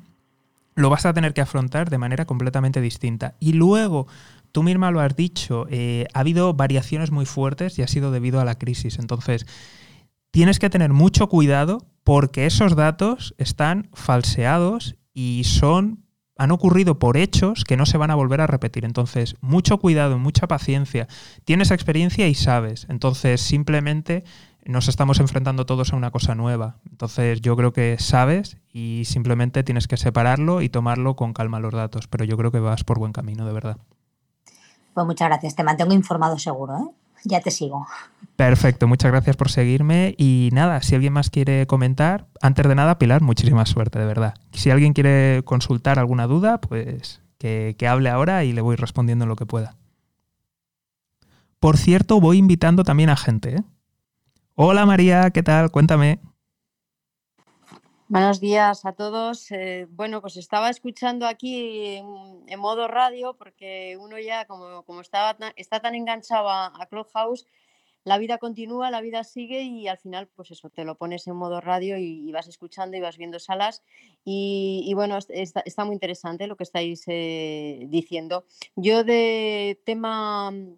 [0.75, 3.35] lo vas a tener que afrontar de manera completamente distinta.
[3.39, 4.07] Y luego
[4.55, 8.39] tú misma lo has dicho, eh, ha habido variaciones muy fuertes y ha sido debido
[8.39, 8.99] a la crisis.
[8.99, 9.45] Entonces,
[10.31, 16.05] tienes que tener mucho cuidado porque esos datos están falseados y son
[16.37, 18.85] han ocurrido por hechos que no se van a volver a repetir.
[18.85, 21.09] Entonces, mucho cuidado, mucha paciencia.
[21.43, 22.87] Tienes experiencia y sabes.
[22.89, 24.23] Entonces, simplemente
[24.63, 26.77] nos estamos enfrentando todos a una cosa nueva.
[26.89, 31.73] Entonces, yo creo que sabes y simplemente tienes que separarlo y tomarlo con calma los
[31.73, 32.07] datos.
[32.07, 33.77] Pero yo creo que vas por buen camino, de verdad.
[34.95, 36.95] Pues muchas gracias, te mantengo informado seguro, ¿eh?
[37.25, 37.85] Ya te sigo.
[38.37, 40.15] Perfecto, muchas gracias por seguirme.
[40.17, 44.35] Y nada, si alguien más quiere comentar, antes de nada, Pilar, muchísima suerte, de verdad.
[44.53, 49.25] Si alguien quiere consultar alguna duda, pues que, que hable ahora y le voy respondiendo
[49.25, 49.75] lo que pueda.
[51.59, 53.57] Por cierto, voy invitando también a gente.
[53.57, 53.63] ¿eh?
[54.53, 55.71] Hola María, ¿qué tal?
[55.71, 56.19] Cuéntame.
[58.07, 59.51] Buenos días a todos.
[59.51, 65.35] Eh, bueno, pues estaba escuchando aquí en, modo radio porque uno ya, como, como estaba,
[65.55, 67.47] está tan enganchado a, Clubhouse,
[68.03, 71.35] la vida continúa, la vida sigue y al final, pues eso, te lo pones en
[71.35, 73.81] modo radio y, vas escuchando y vas viendo salas.
[74.23, 78.45] Y, bueno, está, muy interesante lo que estáis eh, diciendo.
[78.75, 80.75] Yo de tema mm,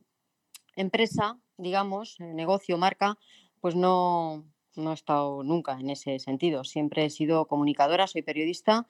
[0.78, 3.18] empresa, digamos, negocio, marca,
[3.60, 4.46] pues no,
[4.78, 6.63] no he estado nunca en ese sentido.
[6.63, 8.88] Siempre he sido comunicadora, soy periodista,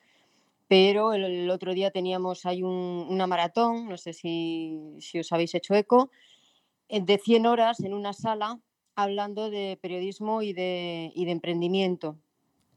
[0.68, 6.10] pero el, otro día teníamos ahí una maratón, no sé si, os habéis hecho eco,
[6.88, 8.58] eh, de 100 horas en una sala
[8.94, 12.16] hablando de periodismo y de, de emprendimiento.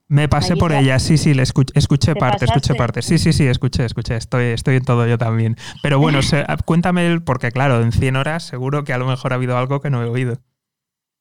[0.07, 3.01] Me pasé por ella, sí, sí, le escuché, escuché parte, escuché parte.
[3.01, 5.55] Sí, sí, sí, escuché, escuché, estoy, estoy en todo yo también.
[5.81, 9.35] Pero bueno, ah, cuéntame, porque claro, en 100 horas seguro que a lo mejor ha
[9.35, 10.37] habido algo que no he oído.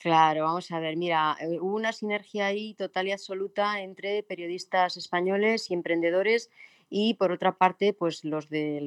[0.00, 4.96] Claro, vamos a ver, mira, eh, hubo una sinergia ahí total y absoluta entre periodistas
[4.96, 6.48] españoles y emprendedores
[6.88, 8.82] y por otra parte, pues los de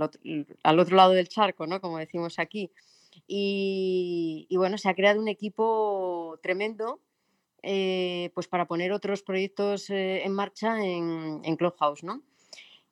[0.64, 1.80] al otro lado del charco, ¿no?
[1.82, 2.72] Como decimos aquí.
[3.28, 7.00] Y, bueno, se ha creado un equipo tremendo
[7.62, 12.24] eh, pues para poner otros proyectos eh, en marcha en, en Clubhouse, ¿no?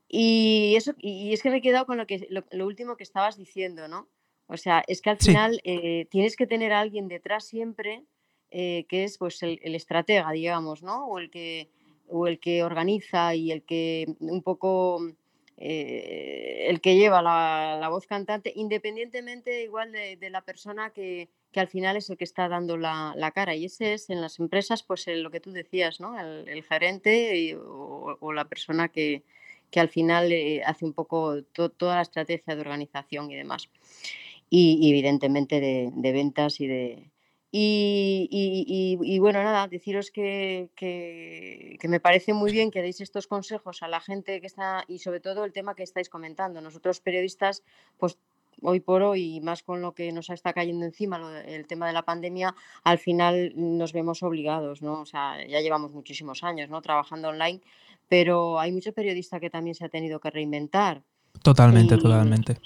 [0.08, 3.36] Y, eso, y es que me he quedado con lo, que, lo, último que estabas
[3.36, 4.08] diciendo, ¿no?
[4.48, 8.04] O sea, es que al final eh, tienes que tener a alguien detrás siempre
[8.52, 11.08] que es pues el, estratega, digamos, ¿no?
[11.08, 11.70] O el que,
[12.10, 15.02] o el que organiza y el que un poco
[15.58, 21.98] el que lleva la, voz cantante, independientemente igual de, la persona que, que, al final
[21.98, 23.56] es el que está dando la, cara.
[23.56, 26.20] Y ese es en las empresas, pues lo que tú decías, ¿no?
[26.20, 29.24] El, gerente o, la persona que,
[29.72, 33.70] que al final eh, hace un poco toda la estrategia de organización y demás.
[34.50, 37.11] Y, evidentemente de, ventas y de...
[37.54, 43.90] Y, bueno, nada, deciros que, que, me parece muy bien que deis estos consejos a
[43.90, 46.62] la gente que está y sobre todo el tema que estáis comentando.
[46.62, 47.64] Nosotros periodistas,
[47.98, 48.18] pues
[48.62, 51.94] hoy por hoy, y más con lo que nos está cayendo encima, el tema de
[51.94, 55.02] la pandemia, al final nos vemos obligados, ¿no?
[55.02, 56.82] O sea, ya llevamos muchísimos años, ¿no?
[56.82, 57.60] Trabajando online,
[58.08, 61.02] pero hay mucho periodista que también se ha tenido que reinventar.
[61.42, 62.58] Totalmente, totalmente.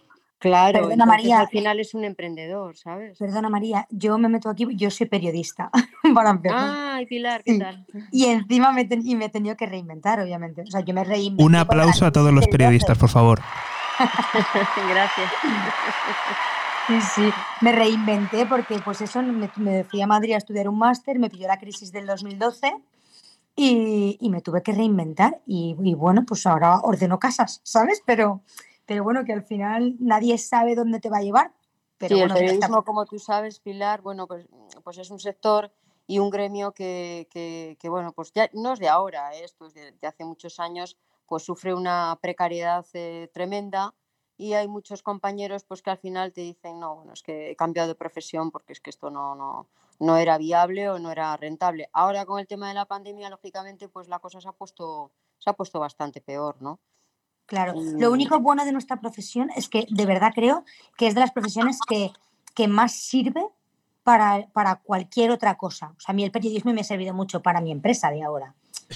[0.46, 3.18] Claro, Perdona, María, al final es un emprendedor, ¿sabes?
[3.18, 5.72] Perdona María, yo me meto aquí, yo soy periodista,
[6.14, 6.72] para empezar.
[6.72, 7.84] Ay, Pilar, ¿qué tal?
[8.12, 10.62] Y encima me, y me he tenido que reinventar, obviamente.
[10.62, 11.44] O sea, yo me reinventé.
[11.44, 13.42] Un aplauso a todos los periodistas, por favor.
[14.88, 15.32] Gracias.
[16.86, 17.30] Sí, sí,
[17.62, 21.32] me reinventé porque pues eso, me, me fui a Madrid a estudiar un máster, me
[21.32, 22.72] pilló la crisis del 2012
[23.56, 28.02] y, me tuve que reinventar y, bueno, pues ahora ordeno casas, ¿sabes?
[28.06, 28.42] Pero,
[28.86, 31.54] pero bueno, que al final nadie sabe dónde te va a llevar.
[31.98, 34.45] Pero sí, bueno, el periodismo, como tú sabes, Pilar, bueno, pues,
[34.84, 35.71] pues es un sector
[36.08, 39.43] y un gremio que, que, bueno, pues ya no es de ahora, ¿eh?
[39.43, 43.95] esto es de, hace muchos años, pues sufre una precariedad eh, tremenda
[44.38, 47.56] y hay muchos compañeros pues que al final te dicen, no, bueno, es que he
[47.56, 49.67] cambiado de profesión porque es que esto no, no,
[50.00, 51.89] no era viable o no era rentable.
[51.93, 55.50] Ahora con el tema de la pandemia, lógicamente, pues la cosa se ha puesto, se
[55.50, 56.80] ha puesto bastante peor, ¿no?
[57.46, 60.66] Claro, lo único bueno de nuestra profesión es que de verdad creo
[60.98, 62.12] que es de las profesiones que,
[62.56, 63.46] que más sirve
[64.04, 65.94] para, para, cualquier otra cosa.
[65.98, 68.54] O sea, a mí el periodismo me ha servido mucho para mi empresa de ahora.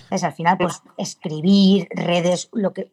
[0.10, 2.92] Es al final, pues escribir, redes, lo que,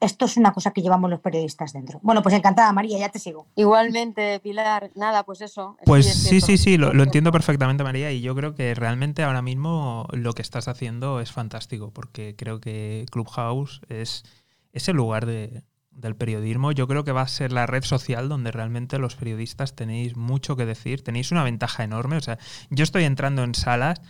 [0.00, 1.98] esto es una cosa que llevamos los periodistas dentro.
[2.02, 3.46] Bueno, pues encantada, María, ya te sigo.
[3.56, 5.76] Igualmente, Pilar, nada, pues eso.
[5.84, 10.06] Pues sí, sí, sí, lo, entiendo perfectamente, María, y yo creo que realmente ahora mismo
[10.12, 14.24] lo que estás haciendo es fantástico, porque creo que Clubhouse es,
[14.72, 15.62] ese lugar de,
[15.98, 19.74] del periodismo, yo creo que va a ser la red social donde realmente los periodistas
[19.74, 22.16] tenéis mucho que decir, tenéis una ventaja enorme.
[22.16, 22.38] O sea,
[22.70, 24.00] yo estoy entrando en salas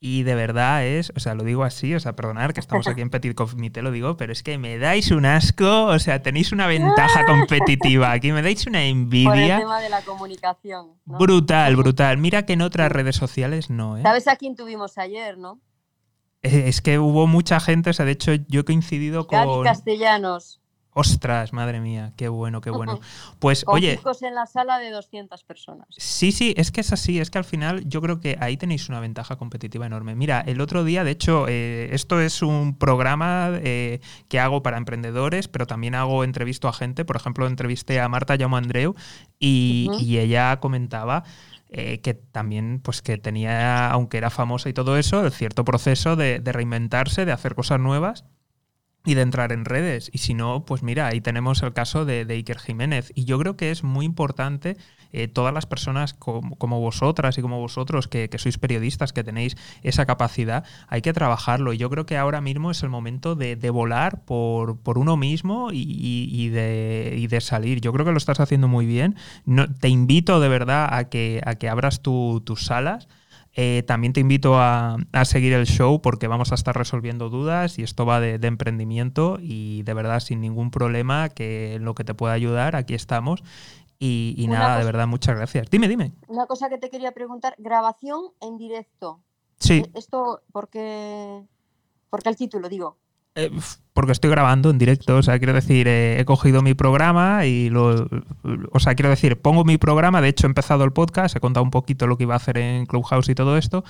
[0.00, 3.00] y de verdad es, o sea, lo digo así, o sea, perdonar que estamos aquí
[3.00, 6.52] en Petit Comité, lo digo, pero es que me dais un asco, o sea, tenéis
[6.52, 9.30] una ventaja competitiva aquí, me dais una envidia.
[9.30, 10.92] Por el tema de la comunicación.
[11.04, 12.18] Brutal, brutal.
[12.18, 14.02] Mira que en otras redes sociales no, ¿eh?
[14.02, 15.60] ¿Sabes a quién tuvimos ayer, no?
[16.42, 19.64] Es que hubo mucha gente, o sea, de hecho yo he coincidido con...
[19.64, 20.60] Castellanos.
[20.98, 22.98] Ostras, madre mía, qué bueno, qué bueno.
[23.38, 24.00] Pues Con oye.
[24.22, 25.86] en la sala de 200 personas.
[25.96, 28.88] Sí, sí, es que es así, es que al final yo creo que ahí tenéis
[28.88, 30.16] una ventaja competitiva enorme.
[30.16, 34.76] Mira, el otro día, de hecho, eh, esto es un programa eh, que hago para
[34.76, 37.04] emprendedores, pero también hago entrevisto a gente.
[37.04, 38.96] Por ejemplo, entrevisté a Marta Llamo Andreu
[39.38, 41.22] y, ella comentaba.
[41.70, 46.16] Eh, que también pues que tenía, aunque era famosa y todo eso, el cierto proceso
[46.16, 48.24] de, de reinventarse, de hacer cosas nuevas
[49.04, 50.10] y de entrar en redes.
[50.12, 53.10] Y si no, pues mira, ahí tenemos el caso de, Iker Jiménez.
[53.14, 54.76] Y yo creo que es muy importante
[55.12, 60.06] eh, todas las personas como, vosotras y como vosotros, que, sois periodistas, que tenéis esa
[60.06, 61.72] capacidad, hay que trabajarlo.
[61.72, 65.68] Y yo creo que ahora mismo es el momento de, volar por, por, uno mismo
[65.72, 67.80] y, de, salir.
[67.80, 69.16] Yo creo que lo estás haciendo muy bien.
[69.44, 73.08] No, te invito de verdad a que, a que abras tus salas
[73.60, 77.82] eh, también te invito a, seguir el show porque vamos a estar resolviendo dudas y
[77.82, 82.34] esto va de, emprendimiento y de verdad sin ningún problema que lo que te pueda
[82.34, 83.42] ayudar, aquí estamos.
[83.98, 85.68] Y, nada, de verdad, muchas gracias.
[85.70, 86.12] Dime, dime.
[86.28, 89.20] Una cosa que te quería preguntar, grabación en directo.
[89.58, 89.78] Sí.
[89.78, 91.42] Eh, esto, porque,
[92.08, 92.96] porque el título, digo.
[93.34, 93.50] Eh,
[93.92, 97.68] porque estoy grabando en directo, o sea, quiero decir, eh, he cogido mi programa y
[97.68, 98.08] lo.
[98.72, 101.64] O sea, quiero decir, pongo mi programa, de hecho he empezado el podcast, he contado
[101.64, 103.84] un poquito lo que iba a hacer en Clubhouse y todo esto,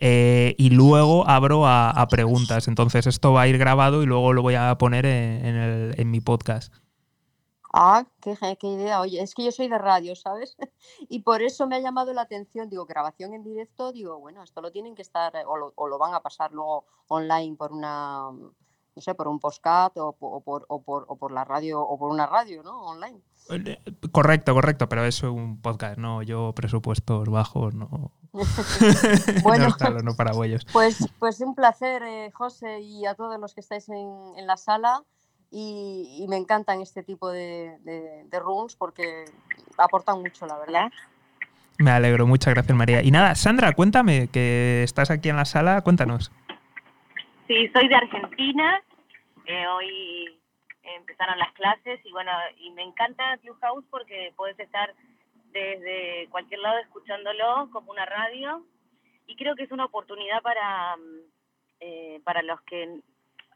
[0.00, 2.68] eh, y luego abro a, preguntas.
[2.68, 6.72] Entonces, esto va a ir grabado y luego lo voy a poner en, mi podcast.
[7.76, 9.00] Ah, qué, qué, idea.
[9.00, 10.56] Oye, es que yo soy de radio, ¿sabes?
[11.08, 12.70] y por eso me ha llamado la atención.
[12.70, 15.98] Digo, grabación en directo, digo, bueno, esto lo tienen que estar, o lo, o lo
[15.98, 20.66] van a pasar luego online por una, no sé, por un postcat o, o, por,
[20.68, 22.80] o, por, o por la radio, o por una radio, ¿no?
[22.80, 23.20] Online.
[23.50, 23.82] Eh,
[24.12, 28.12] correcto, correcto, pero eso es un podcast, no, yo presupuestos bajos, no.
[29.42, 30.30] bueno, no, no para.
[30.72, 34.56] Pues, pues un placer, eh, José, y a todos los que estáis en, en la
[34.56, 35.02] sala
[35.56, 39.24] y, me encantan este tipo de, de, rooms porque
[39.78, 40.90] aportan mucho, la verdad.
[41.78, 43.02] Me alegro, muchas gracias María.
[43.02, 46.32] Y nada, Sandra, cuéntame, que estás aquí en la sala, cuéntanos.
[47.46, 48.82] Sí, soy de Argentina,
[49.46, 50.40] eh, hoy
[50.82, 54.92] empezaron las clases y bueno, y me encanta Clubhouse porque puedes estar
[55.52, 58.64] desde cualquier lado escuchándolo como una radio
[59.26, 60.96] y creo que es una oportunidad para,
[61.78, 63.00] eh, para los que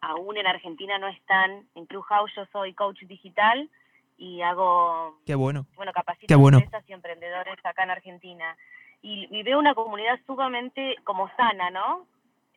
[0.01, 3.69] aún en Argentina no están en Clubhouse, yo soy coach digital
[4.17, 5.67] y hago Qué bueno.
[5.77, 8.57] bueno capacito empresas y emprendedores acá en Argentina
[9.03, 12.07] y, veo una comunidad sumamente como sana, ¿no?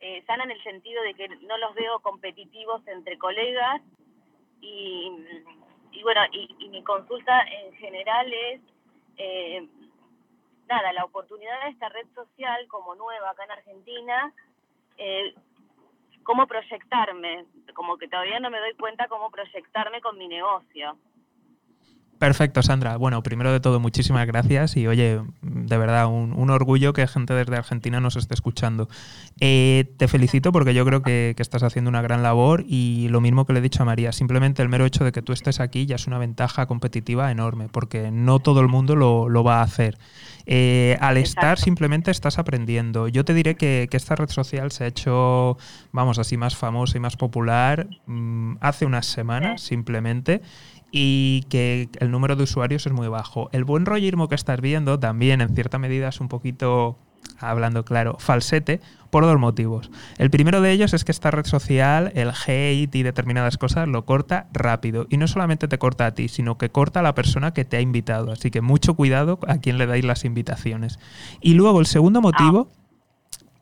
[0.00, 3.80] Eh, sana en el sentido de que no los veo competitivos entre colegas
[4.60, 5.12] y,
[5.92, 8.60] y bueno, y, mi consulta en general es,
[9.18, 9.68] eh,
[10.68, 14.32] nada, la oportunidad de esta red social como nueva acá en Argentina,
[14.96, 15.34] eh,
[16.22, 20.96] cómo proyectarme, como que todavía no me doy cuenta cómo proyectarme con mi negocio.
[22.22, 22.96] Perfecto, Sandra.
[22.98, 27.56] Bueno, primero de todo, muchísimas gracias y oye, de verdad, un, orgullo que gente desde
[27.56, 28.88] Argentina nos esté escuchando.
[29.40, 33.44] Eh, te felicito porque yo creo que, estás haciendo una gran labor y lo mismo
[33.44, 35.84] que le he dicho a María, simplemente el mero hecho de que tú estés aquí
[35.84, 39.98] ya es una ventaja competitiva enorme porque no todo el mundo lo, va a hacer.
[40.46, 43.08] Eh, al estar simplemente estás aprendiendo.
[43.08, 45.58] Yo te diré que, esta red social se ha hecho,
[45.90, 50.40] vamos, así más famosa y más popular mm, hace unas semanas simplemente
[50.94, 53.48] y que el número de usuarios es muy bajo.
[53.52, 56.98] El buen rollismo que estás viendo también en cierta medida es un poquito,
[57.38, 59.90] hablando claro, falsete por dos motivos.
[60.18, 64.04] El primero de ellos es que esta red social, el hate y determinadas cosas lo
[64.04, 65.06] corta rápido.
[65.08, 67.78] Y no solamente te corta a ti, sino que corta a la persona que te
[67.78, 68.30] ha invitado.
[68.30, 70.98] Así que mucho cuidado a quien le dais las invitaciones.
[71.40, 72.68] Y luego el segundo motivo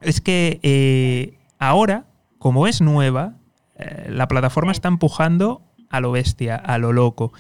[0.01, 2.07] es que eh, ahora,
[2.39, 3.35] como es nueva,
[3.77, 7.33] eh, la plataforma está empujando a lo bestia, a lo loco.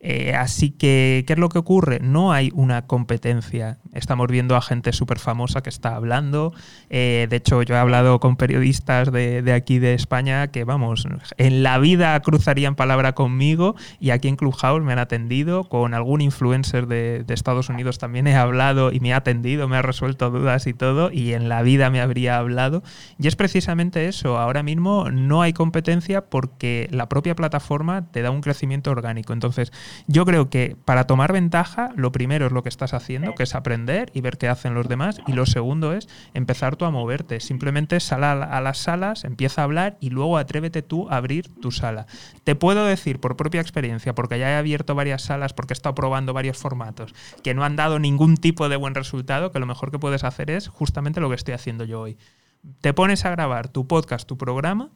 [0.00, 2.00] Eh, así que, ¿qué es lo que ocurre?
[2.00, 3.78] No hay una competencia.
[3.98, 6.52] Estamos viendo a gente súper famosa que está hablando.
[6.88, 11.06] Eh, de hecho, yo he hablado con periodistas de, aquí de España que, vamos,
[11.36, 15.64] en la vida cruzarían palabra conmigo y aquí en Clubhouse me han atendido.
[15.64, 19.76] Con algún influencer de, de Estados Unidos también he hablado y me ha atendido, me
[19.76, 21.10] ha resuelto dudas y todo.
[21.10, 22.82] Y en la vida me habría hablado.
[23.18, 24.38] Y es precisamente eso.
[24.38, 29.32] Ahora mismo no hay competencia porque la propia plataforma te da un crecimiento orgánico.
[29.32, 29.72] Entonces,
[30.06, 33.54] yo creo que para tomar ventaja, lo primero es lo que estás haciendo, que es
[33.54, 35.20] aprender y ver qué hacen los demás.
[35.26, 37.40] Y lo segundo es empezar tú a moverte.
[37.40, 41.70] Simplemente sal a, las salas, empieza a hablar y luego atrévete tú a abrir tu
[41.70, 42.06] sala.
[42.44, 45.94] Te puedo decir por propia experiencia, porque ya he abierto varias salas, porque he estado
[45.94, 49.90] probando varios formatos, que no han dado ningún tipo de buen resultado, que lo mejor
[49.90, 52.18] que puedes hacer es justamente lo que estoy haciendo yo hoy.
[52.80, 54.90] Te pones a grabar tu podcast, tu programa,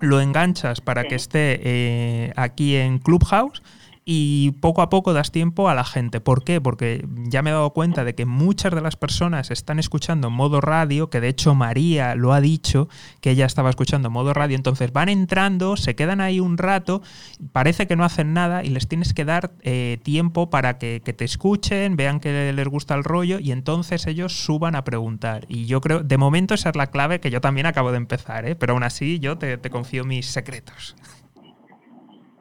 [0.00, 3.62] lo enganchas para que esté eh, aquí en Clubhouse
[4.08, 6.20] y poco a poco das tiempo a la gente.
[6.20, 6.60] ¿Por qué?
[6.60, 10.60] Porque ya me he dado cuenta de que muchas de las personas están escuchando modo
[10.60, 12.88] radio, que de hecho María lo ha dicho,
[13.20, 17.02] que ella estaba escuchando modo radio, entonces van entrando, se quedan ahí un rato,
[17.50, 21.24] parece que no hacen nada y les tienes que dar eh, tiempo para que, te
[21.24, 25.46] escuchen, vean que les gusta el rollo y entonces ellos suban a preguntar.
[25.48, 28.46] Y yo creo, de momento esa es la clave que yo también acabo de empezar,
[28.46, 28.54] ¿eh?
[28.54, 30.94] pero aún así yo te, te confío mis secretos.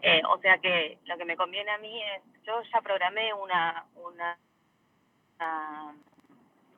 [0.07, 3.85] Eh, o sea que lo que me conviene a mí es, yo ya programé una,
[3.95, 4.37] una,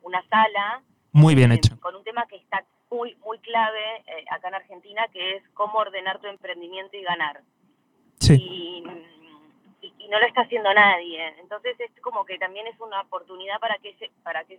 [0.02, 0.82] una, sala.
[1.12, 1.78] Muy bien eh, hecho.
[1.82, 5.80] Con un tema que está muy, muy clave eh, acá en Argentina, que es cómo
[5.80, 7.42] ordenar tu emprendimiento y ganar.
[8.22, 8.36] Sí.
[8.36, 8.84] Y,
[9.82, 11.38] y, no lo está haciendo nadie.
[11.42, 13.94] Entonces es como que también es una oportunidad para que...
[13.96, 14.58] Se, para que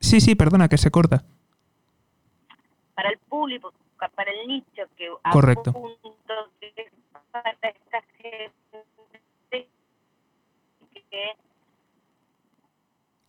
[0.00, 1.24] Sí, sí, perdona, que se corta.
[2.94, 3.74] Para el público,
[4.14, 5.74] para el nicho que Correcto.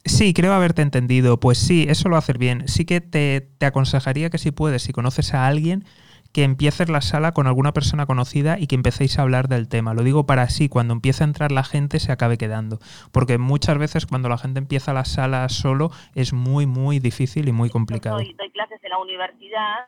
[0.05, 1.39] Sí, creo haberte entendido.
[1.39, 2.67] Pues sí, eso lo hacer bien.
[2.67, 5.83] Sí que te, te, aconsejaría que si puedes, si conoces a alguien,
[6.31, 9.93] que empieces la sala con alguna persona conocida y que empecéis a hablar del tema.
[9.93, 12.79] Lo digo para así, cuando empiece a entrar la gente se acabe quedando.
[13.11, 17.51] Porque muchas veces cuando la gente empieza la sala solo es muy, muy difícil y
[17.51, 18.21] muy complicado.
[18.21, 19.87] Yo doy clases en la universidad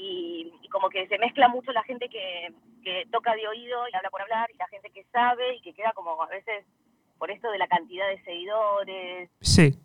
[0.00, 2.52] y, como que se mezcla mucho la gente que,
[2.84, 5.74] que toca de oído y habla por hablar y la gente que sabe y que
[5.74, 6.64] queda como a veces
[7.18, 9.30] por esto de la cantidad de seguidores.
[9.40, 9.76] Sí.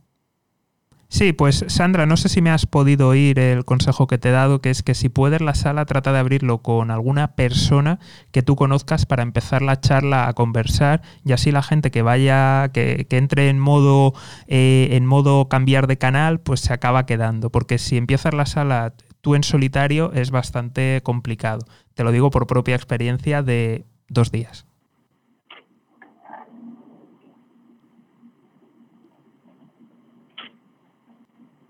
[1.08, 4.32] Sí, pues Sandra, no sé si me has podido oír el consejo que te he
[4.32, 8.00] dado, que es que si puedes la sala trata de abrirlo con alguna persona
[8.32, 12.70] que tú conozcas para empezar la charla a conversar y así la gente que vaya,
[12.74, 14.14] que, que entre en modo,
[14.48, 17.50] eh, en modo cambiar de canal, pues se acaba quedando.
[17.50, 18.94] Porque si empiezas la sala
[19.26, 21.66] tú en solitario es bastante complicado.
[21.96, 24.68] Te lo digo por propia experiencia de dos días.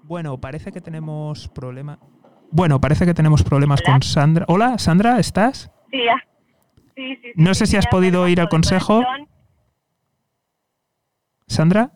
[0.04, 1.98] Bueno, parece que tenemos problema.
[2.52, 3.94] Bueno, parece que tenemos problemas Hola.
[3.94, 4.46] con Sandra.
[4.50, 5.72] Hola, Sandra, ¿estás?
[5.92, 6.22] Sí, ah,
[6.94, 9.02] sí, sí, sí, No sé si has podido el de consejo.
[11.48, 11.94] ¿Sandra?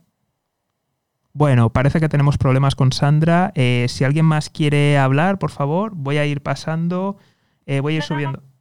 [1.34, 3.52] Bueno, parece que tenemos problemas con Sandra.
[3.56, 7.18] Eh, si alguien más quiere hablar, por favor, voy a ir pasando,
[7.66, 8.44] eh, voy a ir subiendo.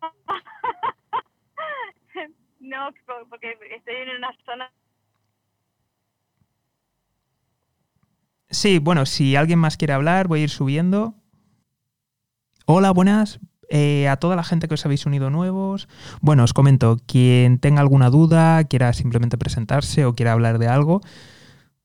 [2.60, 2.90] No,
[3.30, 4.70] porque estoy en una zona
[8.50, 11.14] Sí, bueno, si alguien más quiere hablar, voy a ir subiendo.
[12.66, 13.40] Hola, buenas.
[13.68, 15.88] Eh, a toda la gente que os habéis unido nuevos.
[16.22, 21.02] Bueno, os comento, quien tenga alguna duda, quiera simplemente presentarse o quiera hablar de algo,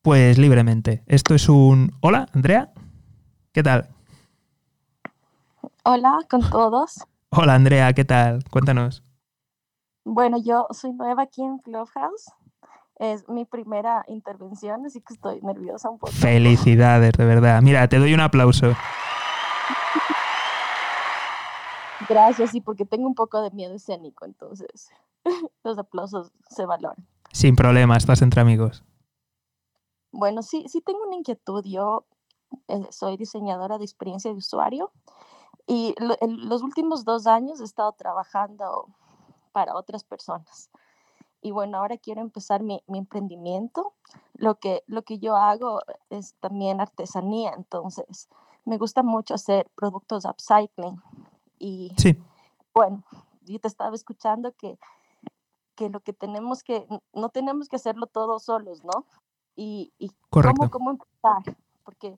[0.03, 1.01] pues libremente.
[1.07, 1.93] Esto es un...
[2.01, 2.71] Hola, Andrea.
[3.53, 3.87] ¿Qué tal?
[5.85, 7.05] Hola con todos.
[7.29, 8.43] Hola, Andrea, ¿qué tal?
[8.51, 9.01] Cuéntanos.
[10.03, 12.31] Bueno, yo soy nueva aquí en Clubhouse.
[12.97, 16.11] Es mi primera intervención, así que estoy nerviosa un poco.
[16.11, 17.61] Felicidades, de verdad.
[17.61, 18.75] Mira, te doy un aplauso.
[22.09, 24.89] Gracias, y porque tengo un poco de miedo escénico, entonces
[25.63, 27.07] los aplausos se valoran.
[27.31, 28.83] Sin problema, estás entre amigos.
[30.13, 31.63] Bueno, sí, sí tengo una inquietud.
[31.65, 32.05] Yo
[32.67, 34.91] eh, soy diseñadora de experiencia de usuario
[35.67, 38.87] y lo- en los últimos dos años he estado trabajando
[39.51, 40.69] para otras personas.
[41.41, 43.93] Y bueno, ahora quiero empezar mi, mi emprendimiento.
[44.35, 48.29] Lo que, lo que yo hago es también artesanía, entonces
[48.65, 51.01] me gusta mucho hacer productos upcycling.
[51.59, 52.17] Y Sí,
[52.73, 53.03] bueno,
[53.41, 54.79] yo te estaba escuchando que,
[55.75, 59.05] que lo que tenemos que, no tenemos que hacerlo todos solos, ¿no?
[59.55, 60.57] Y, y correcto.
[60.57, 61.57] ¿cómo, cómo empezar?
[61.83, 62.17] Porque,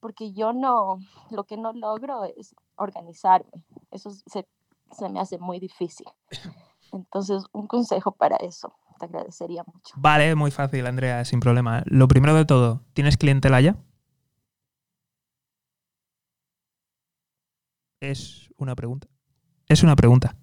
[0.00, 0.98] porque yo no,
[1.30, 3.64] lo que no logro es organizarme.
[3.90, 4.46] Eso se,
[4.90, 6.06] se me hace muy difícil.
[6.92, 9.94] Entonces, un consejo para eso, te agradecería mucho.
[9.96, 11.82] Vale, muy fácil, Andrea, sin problema.
[11.86, 13.76] Lo primero de todo, ¿tienes clientela ya?
[18.00, 19.08] Es una pregunta.
[19.66, 20.36] Es una pregunta.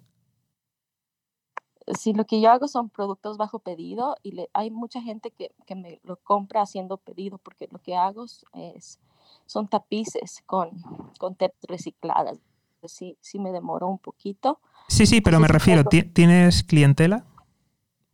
[1.98, 5.52] Si lo que yo hago son productos bajo pedido y le, hay mucha gente que,
[5.66, 8.24] que me lo compra haciendo pedido porque lo que hago
[8.54, 8.98] es,
[9.46, 10.70] son tapices con,
[11.18, 12.38] con TEP recicladas.
[12.84, 14.58] Sí, sí me demoró un poquito.
[14.88, 17.24] Sí, sí, pero me refiero, tengo- ¿ti- ¿tienes clientela?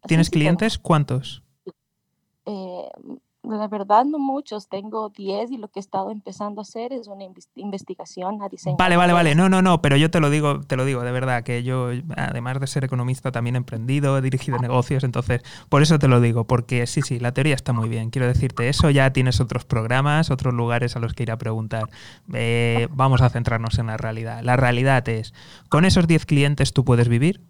[0.07, 0.79] ¿Tienes sí clientes?
[0.79, 1.43] ¿Cuántos?
[2.47, 2.91] Eh,
[3.57, 7.07] la verdad no muchos, tengo 10 y lo que he estado empezando a hacer es
[7.09, 8.77] una inves- investigación a diseñar.
[8.79, 9.35] Vale, vale, vale.
[9.35, 11.89] No, no, no, pero yo te lo digo, te lo digo de verdad, que yo,
[12.17, 16.21] además de ser economista, también he emprendido, he dirigido negocios, entonces, por eso te lo
[16.21, 18.11] digo, porque sí, sí, la teoría está muy bien.
[18.11, 21.85] Quiero decirte, eso ya tienes otros programas, otros lugares a los que ir a preguntar.
[22.35, 24.43] Eh, vamos a centrarnos en la realidad.
[24.43, 25.33] La realidad es,
[25.69, 27.41] ¿con esos 10 clientes tú puedes vivir?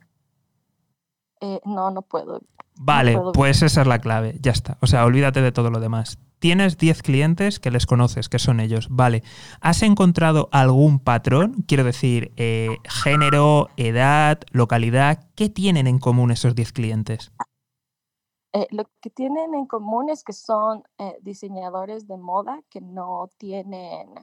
[1.41, 2.41] Eh, no, no puedo.
[2.80, 4.78] Vale, puedo pues esa es la clave, ya está.
[4.80, 6.18] O sea, olvídate de todo lo demás.
[6.39, 8.86] Tienes 10 clientes que les conoces, que son ellos.
[8.91, 9.24] Vale,
[9.61, 11.64] ¿has encontrado algún patrón?
[11.66, 15.28] Quiero decir, eh, género, edad, localidad.
[15.34, 17.32] ¿Qué tienen en común esos 10 clientes?
[18.53, 23.28] Eh, lo que tienen en común es que son eh, diseñadores de moda que no
[23.36, 24.14] tienen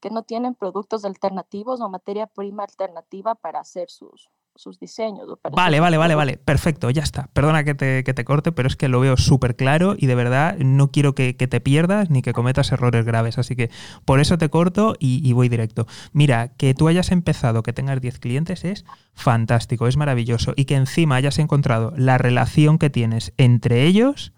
[0.00, 4.30] que no tienen productos alternativos o materia prima alternativa para hacer sus,
[4.60, 5.26] sus diseños.
[5.52, 6.36] Vale, vale, vale, vale.
[6.36, 7.28] Perfecto, ya está.
[7.32, 10.14] Perdona que te, que te corte, pero es que lo veo súper claro y de
[10.14, 13.38] verdad no quiero que, que te pierdas ni que cometas errores graves.
[13.38, 13.70] Así que
[14.04, 15.86] por eso te corto y, y voy directo.
[16.12, 18.84] Mira, que tú hayas empezado, que tengas 10 clientes es
[19.14, 20.52] fantástico, es maravilloso.
[20.56, 24.32] Y que encima hayas encontrado la relación que tienes entre ellos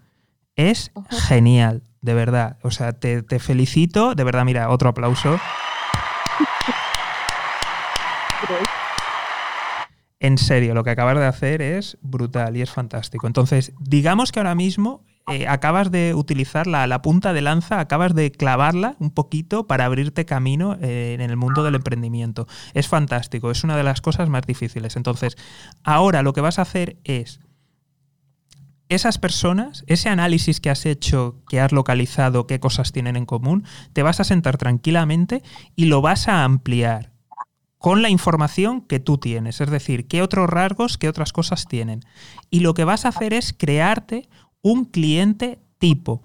[0.55, 2.59] es genial, de verdad.
[2.63, 5.39] O sea, te, te felicito, de verdad, mira, otro aplauso.
[10.23, 13.27] En serio, lo que acabas de hacer es brutal y es fantástico.
[13.27, 18.15] Entonces, digamos que ahora mismo eh, acabas de utilizar la, la punta de lanza, acabas
[18.15, 22.47] de clavarla un poquito para abrirte camino eh, en el mundo del emprendimiento.
[22.73, 24.95] Es fantástico, es una de las cosas más difíciles.
[24.95, 25.37] Entonces,
[25.83, 27.41] ahora lo que vas a hacer es
[28.89, 33.65] esas personas, ese análisis que has hecho, que has localizado, qué cosas tienen en común,
[33.93, 35.43] te vas a sentar tranquilamente
[35.75, 37.12] y lo vas a ampliar
[37.83, 42.05] con la información que tú tienes, es decir, qué otros rasgos, qué otras cosas tienen.
[42.49, 44.29] Y lo que vas a hacer es crearte
[44.63, 46.23] un cliente tipo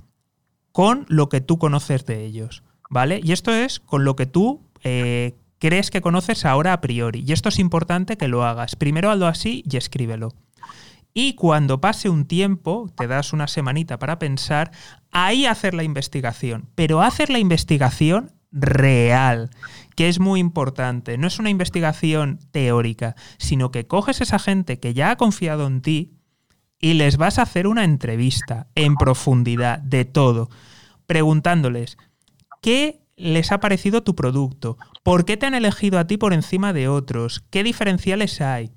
[0.71, 3.21] con lo que tú conoces de ellos, ¿vale?
[3.23, 7.23] Y esto es con lo que tú eh, crees que conoces ahora a priori.
[7.25, 8.75] Y esto es importante que lo hagas.
[8.75, 10.35] Primero hazlo así y escríbelo.
[11.15, 14.69] Y cuando pase un tiempo, te das una semanita para pensar,
[15.09, 16.69] ahí hacer la investigación.
[16.75, 19.49] Pero hacer la investigación real,
[19.95, 21.17] que es muy importante.
[21.17, 25.81] No es una investigación teórica, sino que coges esa gente que ya ha confiado en
[25.81, 26.13] ti
[26.79, 30.49] y les vas a hacer una entrevista en profundidad de todo,
[31.05, 31.97] preguntándoles
[32.61, 36.73] qué les ha parecido tu producto, por qué te han elegido a ti por encima
[36.73, 38.71] de otros, qué diferenciales hay.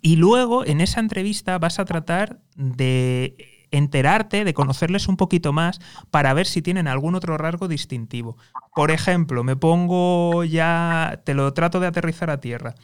[0.00, 5.80] Y luego en esa entrevista vas a tratar de enterarte, de conocerles un poquito más
[6.10, 8.36] para ver si tienen algún otro rasgo distintivo.
[8.74, 12.74] Por ejemplo, me pongo ya, te lo trato de aterrizar a tierra.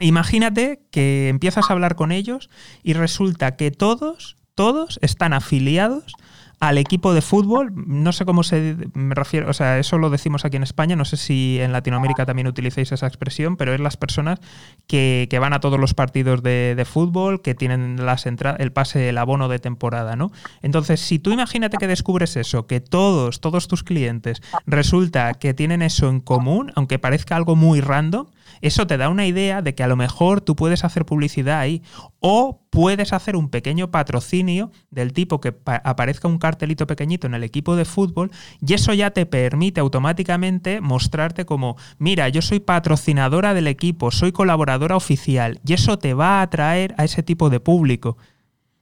[0.00, 2.48] Imagínate que empiezas a hablar con ellos
[2.82, 6.14] y resulta que todos, todos están afiliados
[6.58, 10.46] al equipo de fútbol, no sé cómo se me refiero, o sea, eso lo decimos
[10.46, 13.98] aquí en España, no sé si en Latinoamérica también utilicéis esa expresión, pero es las
[13.98, 14.40] personas
[14.86, 19.48] que, van a todos los partidos de, fútbol, que tienen las el pase, el abono
[19.48, 20.32] de temporada, ¿no?
[20.62, 25.82] Entonces, si tú imagínate que descubres eso, que todos, todos tus clientes resulta que tienen
[25.82, 28.26] eso en común, aunque parezca algo muy random,
[28.60, 31.82] eso te da una idea de que a lo mejor tú puedes hacer publicidad ahí
[32.20, 37.44] o puedes hacer un pequeño patrocinio del tipo que aparezca un cartelito pequeñito en el
[37.44, 38.30] equipo de fútbol
[38.60, 44.32] y eso ya te permite automáticamente mostrarte como, mira, yo soy patrocinadora del equipo, soy
[44.32, 48.16] colaboradora oficial y eso te va a atraer a ese tipo de público.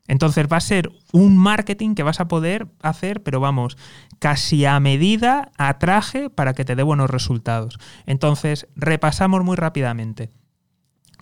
[0.07, 3.79] Entonces va a ser un marketing que vas a poder hacer, pero vamos,
[4.19, 7.79] casi a medida, a traje, para que te dé buenos resultados.
[8.05, 10.31] Entonces, repasamos muy rápidamente.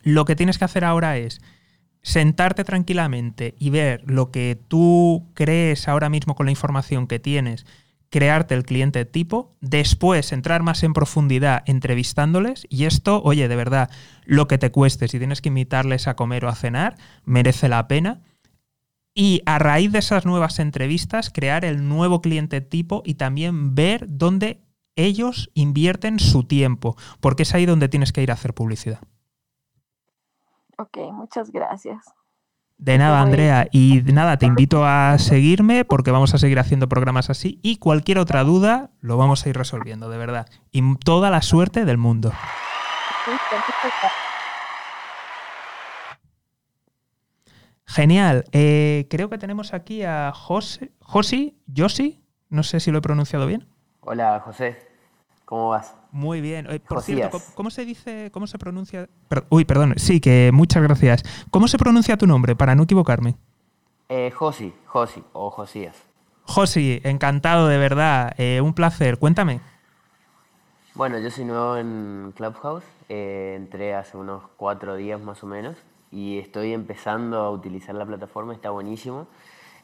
[0.03, 1.41] Lo que tienes que hacer ahora es
[2.03, 7.65] sentarte tranquilamente y ver lo que tú crees ahora mismo con la información que tienes,
[8.11, 13.91] crearte el cliente tipo, después entrar más en profundidad entrevistándoles y esto, oye, de verdad,
[14.25, 17.87] lo que te cueste, si tienes que invitarles a comer o a cenar, merece la
[17.87, 18.21] pena
[19.15, 24.07] y a raíz de esas nuevas entrevistas crear el nuevo cliente tipo y también ver
[24.09, 24.63] dónde
[24.97, 29.01] ellos invierten su tiempo, porque es ahí donde tienes que ir a hacer publicidad.
[30.79, 32.05] Ok, muchas gracias.
[32.79, 33.69] De nada, Andrea.
[33.71, 37.77] Y de nada, te invito a seguirme porque vamos a seguir haciendo programas así y
[37.77, 40.49] cualquier otra duda lo vamos a ir resolviendo, de verdad.
[40.73, 42.33] Y toda la suerte del mundo.
[47.93, 48.47] Genial.
[48.53, 53.47] Eh, creo que tenemos aquí a José, Josi, Josi, no sé si lo he pronunciado
[53.47, 53.69] bien.
[54.01, 54.79] Hola, José.
[55.45, 55.95] ¿Cómo vas?
[56.11, 56.67] Muy bien.
[56.71, 59.11] Eh, por cierto, ¿cómo, se dice, cómo se pronuncia?
[59.51, 59.93] uy, perdón.
[59.99, 61.23] Sí, que muchas gracias.
[61.51, 63.37] ¿Cómo se pronuncia tu nombre para no equivocarme?
[64.09, 65.95] Eh, Josi, Josi o Josías.
[66.45, 68.33] Josi, encantado de verdad.
[68.39, 69.19] Eh, un placer.
[69.19, 69.61] Cuéntame.
[70.95, 72.85] Bueno, yo soy nuevo en Clubhouse.
[73.11, 75.77] entré hace unos cuatro días más o menos
[76.13, 79.27] y estoy empezando a utilizar la plataforma, está buenísimo.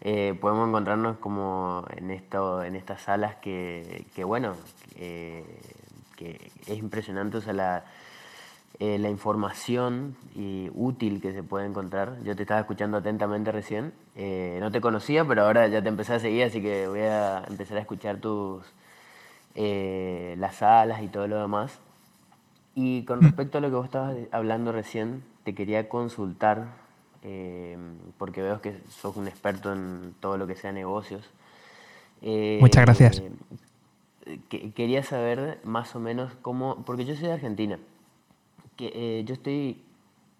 [0.01, 4.55] Eh, podemos encontrarnos como en, esto, en estas salas que, que bueno,
[4.95, 7.85] que es impresionante o la,
[8.79, 12.23] eh, la información y útil que se puede encontrar.
[12.23, 16.15] Yo te estaba escuchando atentamente recién, eh, no te conocía, pero ahora ya te empecé
[16.15, 18.63] a seguir, así que voy a empezar a escuchar tus,
[19.57, 21.81] las salas y todo lo demás.
[22.75, 26.67] Y con respecto a lo que vos estabas hablando recién, te quería consultar,
[27.23, 27.79] eh,
[28.19, 31.27] porque veo que sos un experto en todo lo que sea negocios.
[32.21, 33.23] Eh, Muchas gracias.
[34.75, 37.79] quería saber más o menos cómo, porque yo soy de Argentina,
[38.77, 39.81] que eh, yo estoy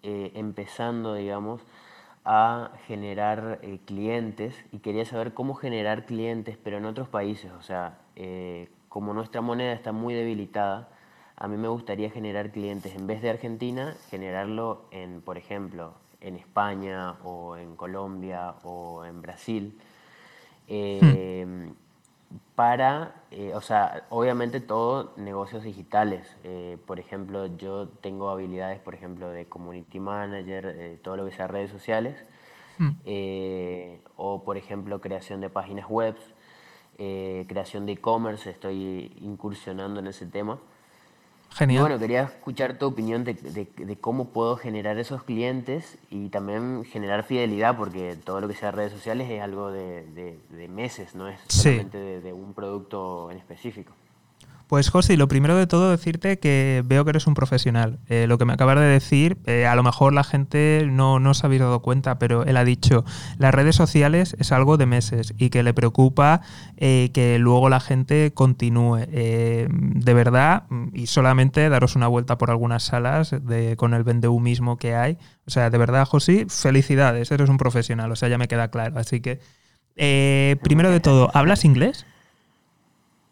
[0.03, 1.61] empezando, digamos,
[2.23, 7.97] a generar clientes y quería saber cómo generar clientes, pero en otros países, o sea,
[8.89, 10.87] como nuestra moneda está muy debilitada,
[11.39, 16.35] a mí me gustaría generar clientes en vez de Argentina, generarlo en, por ejemplo, en
[16.35, 19.79] España o en Colombia o en Brasil.
[20.67, 21.73] Em,
[22.55, 26.35] para, eh, o sea, obviamente todo negocios digitales.
[26.43, 31.31] Eh, por ejemplo, yo tengo habilidades, por ejemplo, de community manager, eh, todo lo que
[31.31, 32.17] sea redes sociales,
[32.79, 32.91] hmm.
[34.17, 36.15] o por ejemplo, creación de páginas web,
[36.97, 40.59] creación de e-commerce, estoy incursionando en ese tema.
[41.51, 41.81] Genial.
[41.81, 47.75] bueno, quería escuchar tu opinión de, cómo puedo generar esos clientes y también generar fidelidad,
[47.75, 50.39] porque todo lo que sea redes sociales es algo de,
[50.69, 53.93] meses, no es solamente de, un producto en específico.
[54.69, 57.97] Pues José, lo primero de todo decirte que veo que eres un profesional.
[58.07, 61.33] Eh, lo que me acabas de decir, eh, a lo mejor la gente no, no
[61.33, 63.03] se habéis dado cuenta, pero él ha dicho,
[63.39, 66.41] las redes sociales es algo de meses y que le preocupa
[66.77, 69.07] eh, que luego la gente continúe.
[69.07, 74.77] de verdad, y solamente daros una vuelta por algunas salas de, con el vendeu mismo
[74.77, 75.17] que hay.
[75.47, 78.99] O sea, de verdad, José, felicidades, eres un profesional, o sea, ya me queda claro.
[78.99, 79.39] Así que,
[80.61, 82.05] primero de todo, ¿hablas inglés?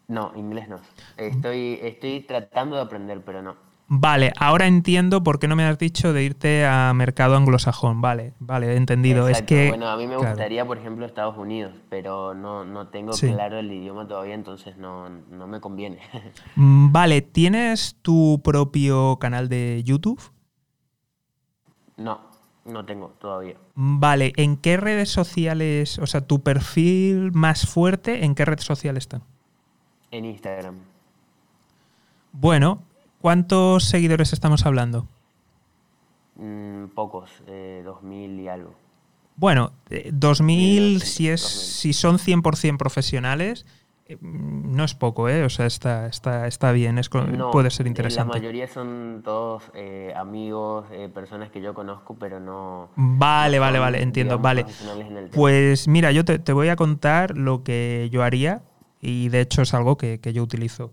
[0.08, 0.80] No, inglés no.
[1.18, 3.68] Estoy, estoy tratando de aprender, pero no.
[3.90, 8.02] Vale, ahora entiendo por qué no me has dicho de irte a mercado anglosajón.
[8.02, 9.28] Vale, vale, entendido.
[9.28, 13.12] Es que, bueno, a mí me gustaría, por ejemplo, Estados Unidos, pero no, no tengo
[13.12, 15.98] claro el idioma todavía, entonces no, no me conviene.
[16.56, 20.20] Mm, vale, ¿tienes tu propio canal de YouTube?
[21.96, 22.20] No,
[22.64, 23.56] no tengo todavía.
[23.74, 28.96] Vale, ¿en qué redes sociales, o sea, tu perfil más fuerte, en qué red social
[28.96, 29.22] está?
[30.10, 30.76] En Instagram.
[32.32, 32.82] Bueno,
[33.20, 35.06] ¿cuántos seguidores estamos hablando?
[36.36, 38.74] Mm, pocos, eh, 2.000 y algo.
[39.36, 43.66] Bueno, 2.000 eh, si, es, si son 100% profesionales,
[44.06, 45.44] eh, no es poco, ¿eh?
[45.44, 48.34] O sea, está, está, está bien, es, puede ser interesante.
[48.34, 52.88] La mayoría son todos eh, amigos, personas que yo conozco, pero no...
[52.96, 54.64] Vale, vale, vale, entiendo, vale.
[55.32, 58.62] Pues mira, yo te, te, voy a contar lo que yo haría
[59.00, 60.92] y de hecho es algo que, yo utilizo.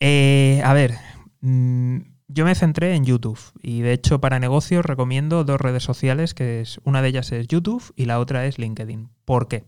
[0.00, 0.94] Eh, a ver,
[1.40, 1.98] mm,
[2.28, 6.60] yo me centré en YouTube y de hecho para negocios recomiendo dos redes sociales, que
[6.60, 9.08] es una de ellas es YouTube y la otra es LinkedIn.
[9.24, 9.64] ¿Por qué?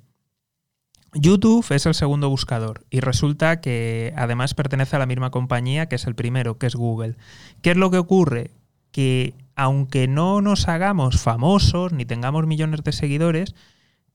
[1.15, 5.97] YouTube es el segundo buscador y resulta que además pertenece a la misma compañía que
[5.97, 7.17] es el primero, que es Google.
[7.61, 8.53] ¿Qué es lo que ocurre?
[8.93, 13.55] Que aunque no nos hagamos famosos ni tengamos millones de seguidores,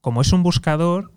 [0.00, 1.12] como es un buscador,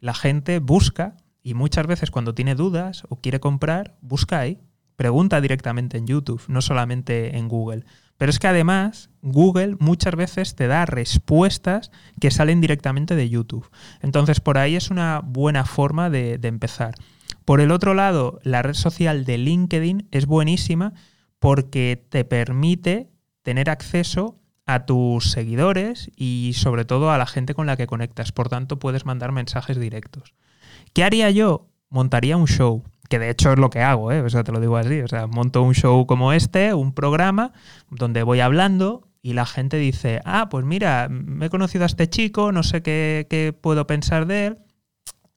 [0.00, 4.60] la gente busca y muchas veces cuando tiene dudas o quiere comprar, busca ahí,
[4.96, 7.84] pregunta directamente en YouTube, no solamente en Google.
[8.18, 13.70] Pero es que además Google muchas veces te da respuestas que salen directamente de YouTube.
[14.02, 16.96] Entonces por ahí es una buena forma de, empezar.
[17.46, 20.92] Por el otro lado, la red social de LinkedIn es buenísima
[21.38, 23.08] porque te permite
[23.40, 28.32] tener acceso a tus seguidores y sobre todo a la gente con la que conectas.
[28.32, 30.34] Por tanto, puedes mandar mensajes directos.
[30.92, 31.68] ¿Qué haría yo?
[31.88, 34.20] Montaría un show, que de hecho es lo que hago, ¿eh?
[34.20, 37.52] o sea, te lo digo así, o sea, monto un show como este, un programa
[37.90, 42.08] donde voy hablando y la gente dice, ah, pues mira, me he conocido a este
[42.08, 44.58] chico, no sé qué, puedo pensar de él,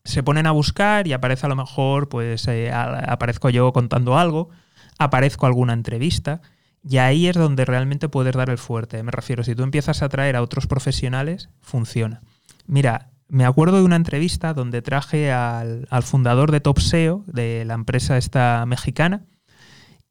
[0.06, 4.50] se ponen a buscar y aparece a lo mejor, pues eh, aparezco yo contando algo,
[4.98, 6.42] aparezco alguna entrevista.
[6.86, 9.02] Y ahí es donde realmente puedes dar el fuerte.
[9.04, 12.22] Me refiero, si tú empiezas a traer a otros profesionales, funciona.
[12.68, 17.74] Mira, me acuerdo de una entrevista donde traje al, fundador de Top SEO, de la
[17.74, 19.26] empresa esta mexicana,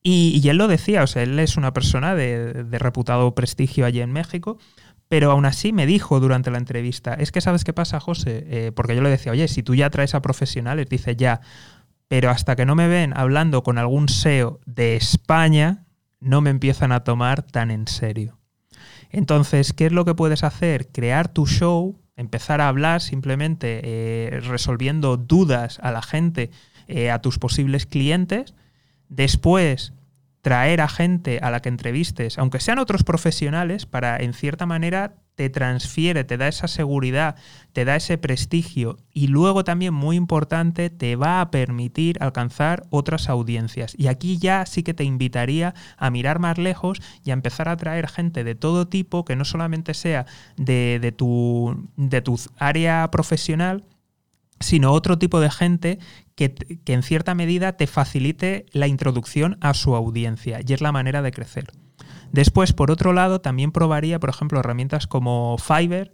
[0.04, 4.12] y, él lo decía, o sea, él es una persona de, reputado prestigio allí en
[4.12, 4.58] México,
[5.08, 8.72] pero aún así me dijo durante la entrevista, es que sabes qué pasa, José, eh,
[8.74, 11.40] porque yo le decía, oye, si tú ya traes a profesionales, dice ya,
[12.08, 15.86] pero hasta que no me ven hablando con algún SEO de España,
[16.18, 18.38] no me empiezan a tomar tan en serio.
[19.10, 20.88] Entonces, ¿qué es lo que puedes hacer?
[20.90, 26.50] Crear tu show empezar a hablar simplemente eh, resolviendo dudas a la gente,
[26.88, 28.54] eh, a tus posibles clientes,
[29.08, 29.92] después
[30.43, 35.14] traer a gente a la que entrevistes, aunque sean otros profesionales, para en cierta manera
[35.36, 37.36] te transfiere, te da esa seguridad,
[37.72, 43.28] te da ese prestigio y luego también muy importante te va a permitir alcanzar otras
[43.28, 43.95] audiencias.
[43.97, 47.76] Y aquí ya sí que te invitaría a mirar más lejos y a empezar a
[47.76, 50.26] traer gente de todo tipo que no solamente sea
[50.57, 53.84] de, tu, de tu área profesional,
[54.62, 55.99] sino otro tipo de gente
[56.35, 56.55] que,
[56.87, 61.33] en cierta medida te facilite la introducción a su audiencia y es la manera de
[61.33, 61.66] crecer.
[62.33, 66.12] Después, por otro lado, también probaría, por ejemplo, herramientas como Fiverr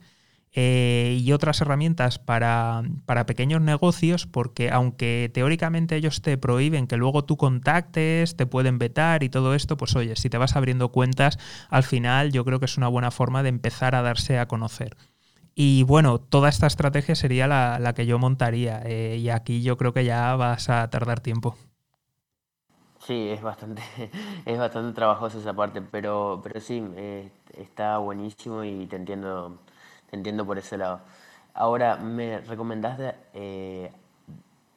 [0.53, 6.97] eh, y otras herramientas para, para, pequeños negocios, porque aunque teóricamente ellos te prohíben que
[6.97, 10.91] luego tú contactes, te pueden vetar y todo esto, pues oye, si te vas abriendo
[10.91, 11.39] cuentas,
[11.69, 14.97] al final yo creo que es una buena forma de empezar a darse a conocer.
[15.61, 18.80] Y bueno, toda esta estrategia sería la, que yo montaría.
[18.84, 21.56] Eh, y aquí yo creo que ya vas a tardar tiempo.
[23.00, 23.82] Sí, es bastante,
[24.46, 29.59] es bastante trabajosa esa parte, pero, pero sí, eh, está buenísimo y te entiendo,
[30.09, 31.00] te entiendo por ese lado.
[31.54, 33.90] Ahora, ¿me recomendás, eh,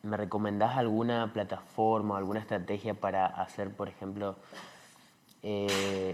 [0.01, 4.36] ¿me alguna plataforma, alguna estrategia para hacer, por ejemplo,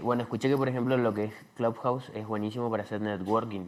[0.02, 3.66] bueno, escuché que, por ejemplo, lo que es Clubhouse es buenísimo para hacer networking.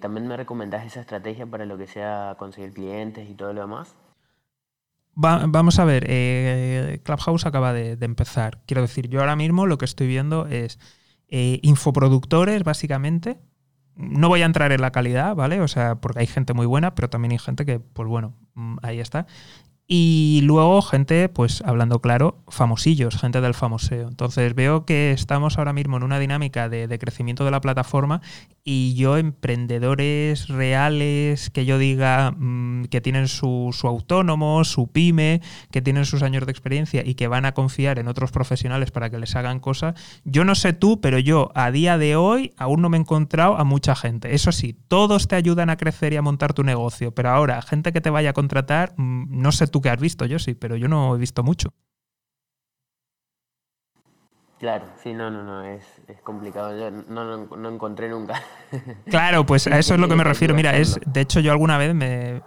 [0.00, 3.94] ¿También me recomendás esa estrategia para lo que sea conseguir clientes y todo lo demás?
[5.18, 8.60] vamos a ver, eh, Clubhouse acaba de, empezar.
[8.66, 10.78] Quiero decir, yo ahora mismo lo que estoy viendo es
[11.28, 13.40] eh, infoproductores, básicamente.
[13.96, 15.60] No voy a entrar en la calidad, ¿vale?
[15.60, 18.76] O sea, porque hay gente muy buena, pero también hay gente que, pues bueno, mm,
[18.82, 19.26] ahí está.
[19.90, 24.06] Y luego gente, pues hablando claro, famosillos, gente del famoseo.
[24.06, 28.20] Entonces veo que estamos ahora mismo en una dinámica de, crecimiento de la plataforma
[28.64, 35.40] y yo emprendedores reales que yo diga mm, que tienen su, su, autónomo, su pyme,
[35.70, 39.08] que tienen sus años de experiencia y que van a confiar en otros profesionales para
[39.08, 42.82] que les hagan cosas, yo no sé tú, pero yo a día de hoy aún
[42.82, 44.34] no me he encontrado a mucha gente.
[44.34, 47.94] Eso sí, todos te ayudan a crecer y a montar tu negocio, pero ahora gente
[47.94, 50.76] que te vaya a contratar, mm, no sé tú que has visto, yo sí, pero
[50.76, 51.72] yo no he visto mucho.
[54.58, 55.84] Claro, sí, no, no, no, es,
[56.24, 56.76] complicado.
[56.76, 58.42] Yo no, no, encontré nunca.
[59.08, 60.54] Claro, pues a eso es lo que me refiero.
[60.54, 62.42] Mira, es, de hecho, yo alguna vez me.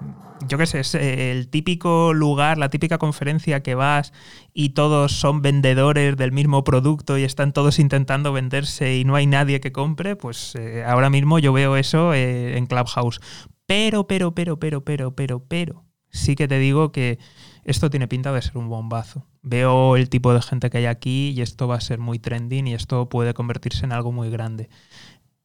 [0.47, 4.11] Yo qué sé, es eh, el típico lugar, la típica conferencia que vas
[4.53, 9.27] y todos son vendedores del mismo producto y están todos intentando venderse y no hay
[9.27, 13.21] nadie que compre, pues eh, ahora mismo yo veo eso eh, en Clubhouse.
[13.67, 17.19] Pero, pero, pero, pero, pero, pero, pero sí que te digo que
[17.63, 19.25] esto tiene pinta de ser un bombazo.
[19.43, 22.67] Veo el tipo de gente que hay aquí y esto va a ser muy trending
[22.67, 24.69] y esto puede convertirse en algo muy grande.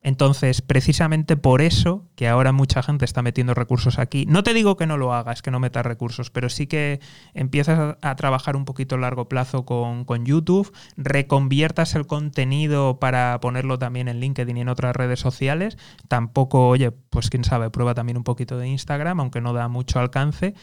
[0.07, 4.77] Entonces, precisamente por eso, que ahora mucha gente está metiendo recursos aquí, no te digo
[4.77, 7.01] que no lo hagas, que no metas recursos, pero sí que
[7.35, 13.41] empiezas a, trabajar un poquito a largo plazo con, con, YouTube, reconviertas el contenido para
[13.41, 15.77] ponerlo también en LinkedIn y en otras redes sociales.
[16.07, 19.99] Tampoco, oye, pues quién sabe, prueba también un poquito de Instagram, aunque no da mucho
[19.99, 20.55] alcance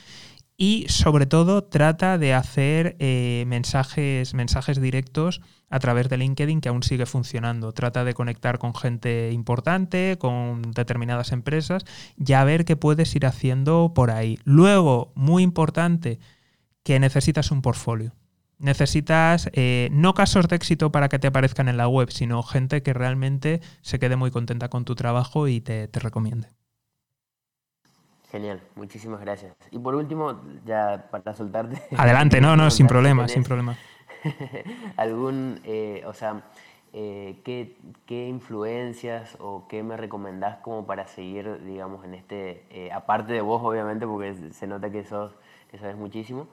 [0.57, 6.69] y sobre todo trata de hacer eh, mensajes, mensajes directos a través de LinkedIn que
[6.69, 7.71] aún sigue funcionando.
[7.71, 11.83] Trata de conectar con gente importante, con determinadas empresas
[12.17, 14.37] y a ver qué puedes ir haciendo por ahí.
[14.43, 16.19] Luego, muy importante,
[16.83, 18.13] que necesitas un portfolio.
[18.59, 22.83] Necesitas eh, no casos de éxito para que te aparezcan en la web, sino gente
[22.83, 26.49] que realmente se quede muy contenta con tu trabajo y te recomiende.
[28.33, 29.53] Genial, muchísimas gracias.
[29.69, 31.79] Y por último, ya para soltarte.
[31.95, 33.77] Adelante, no, no, sin problema, sin problema.
[34.97, 36.41] ¿Algún, eh, o sea,
[36.93, 37.77] eh, ¿qué,
[38.07, 43.41] ¿qué, influencias o qué me recomendás como para seguir, digamos, en este, eh, aparte de
[43.41, 45.31] vos, obviamente, porque se nota que, sos,
[45.69, 46.47] que sabes muchísimo?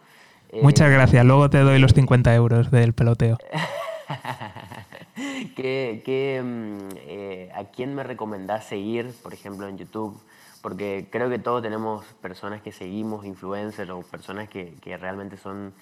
[0.61, 3.39] Muchas gracias, luego te doy los 50 euros del peloteo.
[5.57, 10.21] ¿Qué, qué, mm, ¿A quién me recomendás seguir, por ejemplo, en YouTube?
[10.63, 15.73] Porque creo que todos tenemos personas que seguimos, influencers o personas que, realmente son,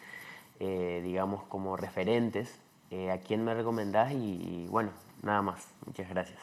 [0.60, 2.60] eh, digamos, como referentes.
[2.90, 4.12] Eh, ¿A quién me recomendás?
[4.12, 4.90] Y, bueno,
[5.22, 5.68] nada más.
[5.84, 6.38] Muchas gracias.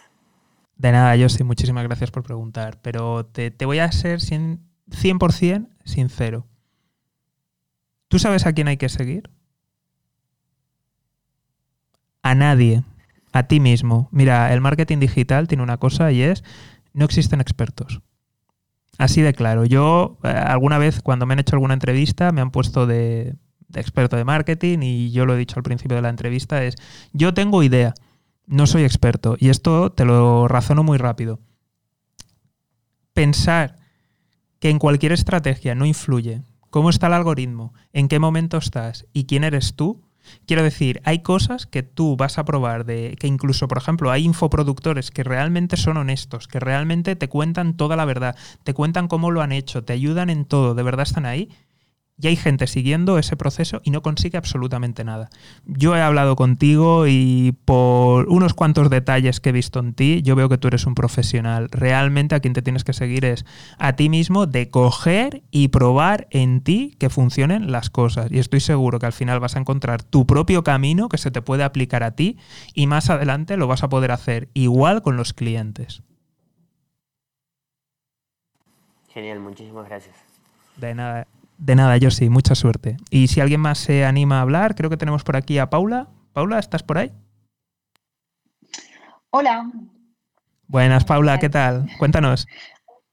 [0.78, 6.46] De nada, yo muchísimas gracias por preguntar, pero te, te voy a ser 100% sincero.
[8.10, 9.30] ¿Tú sabes a quién hay que seguir?
[12.22, 12.84] A nadie,
[13.32, 14.10] a ti mismo.
[14.12, 16.44] Mira, el marketing digital tiene una cosa y es,
[16.94, 18.02] no existen expertos.
[18.98, 19.66] Así de claro.
[19.66, 23.36] Yo eh, alguna vez cuando me han hecho alguna entrevista me han puesto de,
[23.74, 26.76] experto de marketing y yo lo he dicho al principio de la entrevista es,
[27.14, 27.94] yo tengo idea,
[28.46, 31.40] no soy experto y esto te lo razono muy rápido.
[33.14, 33.78] Pensar
[34.60, 39.26] que en cualquier estrategia no influye cómo está el algoritmo, en qué momento estás y
[39.26, 40.05] quién eres tú,
[40.46, 44.24] Quiero decir, hay cosas que tú vas a probar de que incluso, por ejemplo, hay
[44.24, 49.32] infoproductores que realmente son honestos, que realmente te cuentan toda la verdad, te cuentan cómo
[49.32, 51.50] lo han hecho, te ayudan en todo, de verdad están ahí
[52.18, 55.30] y hay gente siguiendo ese proceso y no consigue absolutamente nada.
[55.66, 60.36] Yo he hablado contigo y por unos cuantos detalles que he visto en ti, yo
[60.36, 61.68] veo que tú eres un profesional.
[61.72, 63.46] Realmente a quien te tienes que seguir es
[63.78, 68.32] a ti mismo de coger y probar en ti que funcionen las cosas.
[68.32, 71.42] Y estoy seguro que al final vas a encontrar tu propio camino que se te
[71.42, 72.38] puede aplicar a ti
[72.74, 76.02] y más adelante lo vas a poder hacer igual con los clientes.
[79.10, 80.16] Genial, muchísimas gracias.
[80.78, 81.28] De nada.
[81.58, 82.98] De nada, yo sí, mucha suerte.
[83.10, 86.08] Y si alguien más se anima a hablar, creo que tenemos por aquí a Paula.
[86.34, 87.12] Paula, ¿estás por ahí?
[89.30, 89.72] Hola.
[90.68, 91.88] Buenas, Paula, ¿qué tal?
[91.98, 92.48] Cuéntanos.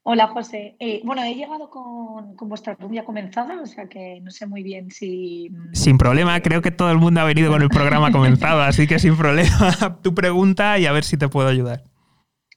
[0.05, 0.75] Hola, José.
[0.81, 4.91] Eh, bueno, he llegado con, vuestra rubia comenzada, o sea que no sé muy bien
[4.91, 5.49] si...
[5.51, 8.89] Mm, sin problema, creo que todo el mundo ha venido con el programa comenzado, así
[8.89, 11.85] que sin problema, tu pregunta y a ver si te puedo ayudar.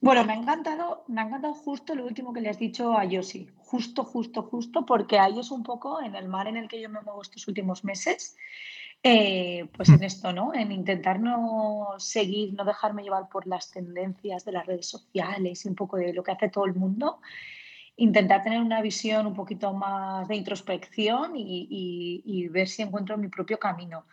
[0.01, 3.05] Bueno, me ha encantado, me ha encantado justo lo último que le has dicho a
[3.05, 3.49] Yoshi.
[3.57, 6.89] Justo, justo, justo, porque ahí es un poco en el mar en el que yo
[6.89, 8.35] me muevo estos últimos meses.
[9.07, 10.03] Eh, pues en mm.
[10.03, 10.51] esto, ¿no?
[10.53, 15.69] En intentar no seguir, no dejarme llevar por las tendencias de las redes sociales y
[15.69, 17.19] un poco de lo que hace todo el mundo.
[17.97, 23.59] intentar tener una visión un poquito más de introspección y, ver si encuentro mi propio
[23.59, 24.05] camino.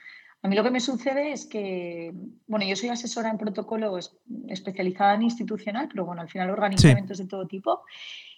[0.42, 2.12] A mí lo que me sucede es que,
[2.46, 3.96] bueno, yo soy asesora en protocolo
[4.48, 7.82] especializada en institucional, pero bueno, al final organizo eventos de todo tipo.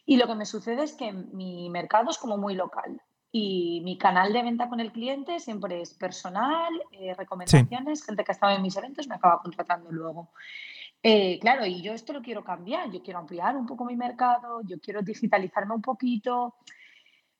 [0.04, 3.00] Y lo que me sucede es que mi mercado es como muy local
[3.36, 8.30] y mi canal de venta con el cliente siempre es personal, eh, recomendaciones, gente que
[8.30, 10.30] ha estado en mis eventos me acaba contratando luego.
[11.02, 14.60] Eh, claro, y yo esto lo quiero cambiar, yo quiero ampliar un poco mi mercado,
[14.64, 16.54] yo quiero digitalizarme un poquito,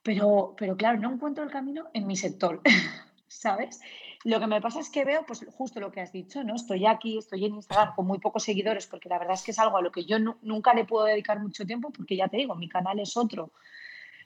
[0.03, 2.61] pero, pero claro, no encuentro el camino en mi sector,
[3.29, 3.81] ¿sabes?
[4.25, 6.55] Lo que me pasa es que veo, pues justo lo que has dicho, ¿no?
[6.55, 9.59] Estoy aquí, estoy en Instagram con muy pocos seguidores, porque la verdad es que es
[9.59, 12.55] algo a lo que yo nunca le puedo dedicar mucho tiempo, porque ya te digo,
[12.55, 13.53] mi canal es otro.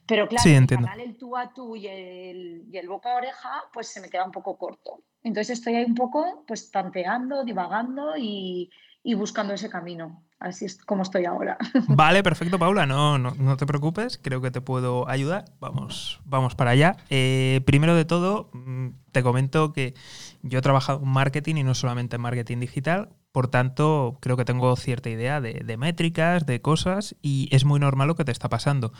[0.06, 3.64] Pero claro, el canal, el tú a tú y el, y el boca a oreja,
[3.72, 5.02] pues se me queda un poco corto.
[5.24, 8.70] Entonces estoy ahí un poco, pues tanteando, divagando y,
[9.02, 10.22] y buscando ese camino.
[10.40, 11.58] Así es como estoy ahora.
[11.88, 12.86] Vale, perfecto, Paula.
[12.86, 14.18] No, no, te preocupes.
[14.22, 15.46] Creo que te puedo ayudar.
[15.58, 16.96] Vamos, vamos para allá.
[17.10, 19.94] Eh, primero de todo, mm, te comento que
[20.42, 23.10] yo he trabajado en marketing y no solamente en marketing digital.
[23.32, 28.08] Por tanto, creo que tengo cierta idea de, métricas, de cosas, y es muy normal
[28.08, 28.92] lo que te está pasando.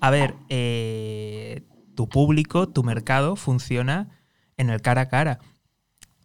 [0.00, 1.62] A ver, eh,
[1.94, 4.08] tu público, tu mercado funciona
[4.56, 5.38] en el cara a cara.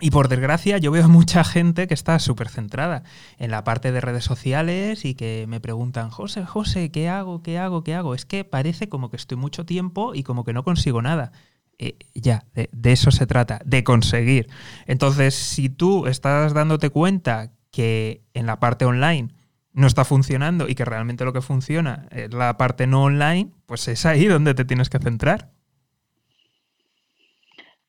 [0.01, 3.03] Y por desgracia yo veo mucha gente que está súper centrada
[3.37, 7.43] en la parte de redes sociales y que me preguntan, José, José, ¿qué hago?
[7.43, 7.83] ¿Qué hago?
[7.83, 8.15] ¿Qué hago?
[8.15, 11.31] Es que parece como que estoy mucho tiempo y como que no consigo nada.
[11.77, 14.49] Eh, ya, de, de, eso se trata, de conseguir.
[14.85, 19.29] Entonces, si tú estás dándote cuenta que en la parte online
[19.73, 23.87] no está funcionando y que realmente lo que funciona es la parte no online, pues
[23.87, 25.51] es ahí donde te tienes que centrar.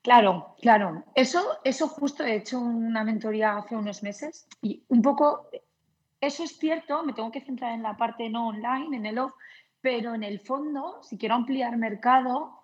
[0.03, 1.05] Claro, claro.
[1.15, 5.49] Eso, eso justo he hecho una mentoría hace unos meses y un poco,
[6.21, 9.33] eso es cierto, me tengo que centrar en la parte no online, en el off,
[9.81, 12.63] pero en el fondo, si quiero ampliar mercado,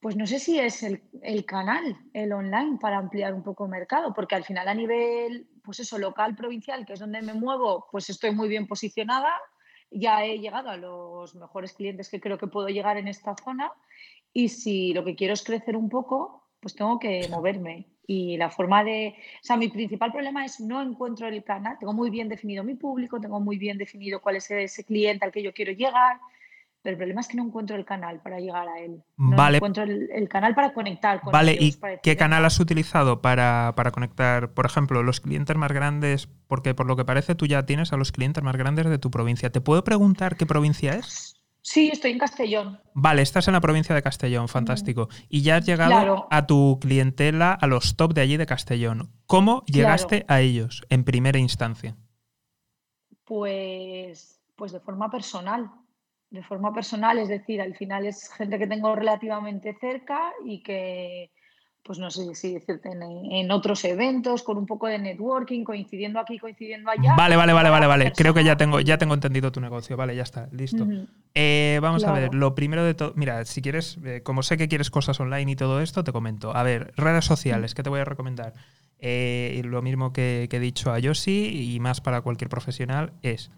[0.00, 4.14] pues no sé si es el, el canal, el online, para ampliar un poco mercado,
[4.14, 8.08] porque al final a nivel, pues eso, local, provincial, que es donde me muevo, pues
[8.10, 9.32] estoy muy bien posicionada,
[9.90, 13.72] ya he llegado a los mejores clientes que creo que puedo llegar en esta zona
[14.32, 17.86] y si lo que quiero es crecer un poco, pues tengo que moverme.
[18.06, 21.92] Y la forma de, o sea, mi principal problema es no encuentro el canal, tengo
[21.92, 25.42] muy bien definido mi público, tengo muy bien definido cuál es ese cliente al que
[25.42, 26.18] yo quiero llegar,
[26.82, 29.02] pero el problema es que no encuentro el canal para llegar a él.
[29.16, 29.58] No vale.
[29.58, 34.54] encuentro el, canal para conectar con Vale, ¿y qué canal has utilizado para, para, conectar?
[34.54, 37.96] Por ejemplo, los clientes más grandes, porque por lo que parece tú ya tienes a
[37.96, 39.50] los clientes más grandes de tu provincia.
[39.50, 41.39] ¿Te puedo preguntar qué provincia es?
[41.62, 42.80] Sí, estoy en Castellón.
[42.94, 45.08] Vale, estás en la provincia de Castellón, fantástico.
[45.28, 49.12] Y ya has llegado a tu clientela, a los top de allí de Castellón.
[49.26, 51.96] ¿Cómo llegaste a ellos en primera instancia?
[53.24, 55.70] Pues, pues de forma personal.
[56.30, 61.32] De forma personal, es decir, al final es gente que tengo relativamente cerca y que,
[61.82, 66.38] pues no sé si decirte, en, otros eventos, con un poco de networking, coincidiendo aquí,
[66.38, 67.14] coincidiendo allá.
[67.16, 68.12] Vale, vale, vale, vale, vale.
[68.12, 69.96] Creo que ya tengo, ya tengo entendido tu negocio.
[69.96, 70.86] Vale, ya está, listo.
[71.34, 74.68] Eh, vamos a ver, lo primero de todo, mira, si quieres, eh, como sé que
[74.68, 76.54] quieres cosas online y todo esto, te comento.
[76.54, 78.52] A ver, redes sociales, ¿qué te voy a recomendar?
[78.98, 83.50] Eh, lo mismo que, que he dicho a Yoshi y más para cualquier profesional es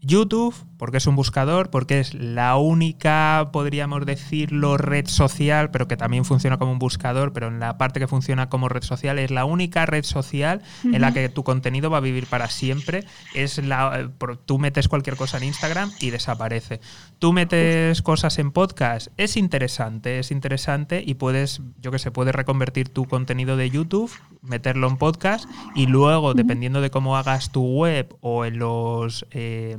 [0.00, 5.96] YouTube, porque es un buscador, porque es la única, podríamos decirlo, red social, pero que
[5.96, 9.30] también funciona como un buscador, pero en la parte que funciona como red social, es
[9.30, 13.04] la única red social en la que tu contenido va a vivir para siempre.
[13.34, 14.10] Es la,
[14.44, 16.80] tú metes cualquier cosa en Instagram y desaparece.
[17.18, 22.34] Tú metes cosas en podcast, es interesante, es interesante y puedes, yo que sé, puedes
[22.34, 27.64] reconvertir tu contenido de YouTube, meterlo en podcast y luego, dependiendo de cómo hagas tu
[27.64, 29.26] web o en los...
[29.30, 29.76] Eh,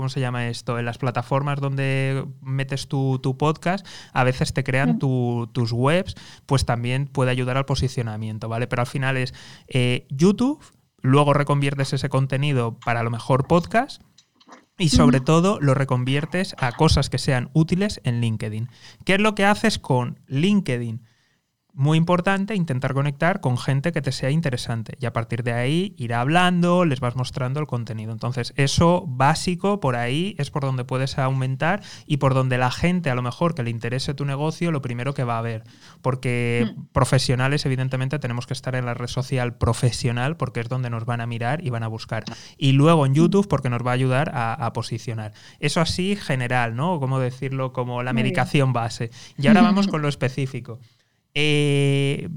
[0.00, 0.78] ¿cómo se llama esto?
[0.78, 6.14] En las plataformas donde metes tu, podcast, a veces te crean tus webs,
[6.46, 8.66] pues también puede ayudar al posicionamiento, ¿vale?
[8.66, 9.34] Pero al final es
[9.68, 10.64] eh, YouTube,
[11.02, 14.00] luego reconviertes ese contenido para lo mejor podcast.
[14.78, 18.70] Y sobre todo lo reconviertes a cosas que sean útiles en LinkedIn.
[19.04, 21.02] ¿Qué es lo que haces con LinkedIn?
[21.74, 25.94] Muy importante intentar conectar con gente que te sea interesante y a partir de ahí
[25.96, 28.12] ir hablando, les vas mostrando el contenido.
[28.12, 33.10] Entonces, eso básico por ahí es por donde puedes aumentar y por donde la gente
[33.10, 35.64] a lo mejor que le interese tu negocio, lo primero que va a ver.
[36.02, 36.86] Porque hmm.
[36.92, 41.20] profesionales, evidentemente, tenemos que estar en la red social profesional porque es donde nos van
[41.20, 42.24] a mirar y van a buscar.
[42.58, 45.32] Y luego en YouTube porque nos va a ayudar a, posicionar.
[45.58, 47.00] Eso así general, ¿no?
[47.00, 49.10] Como decirlo, como la medicación base.
[49.36, 50.78] Y ahora vamos con lo específico.
[51.34, 52.28] Eh,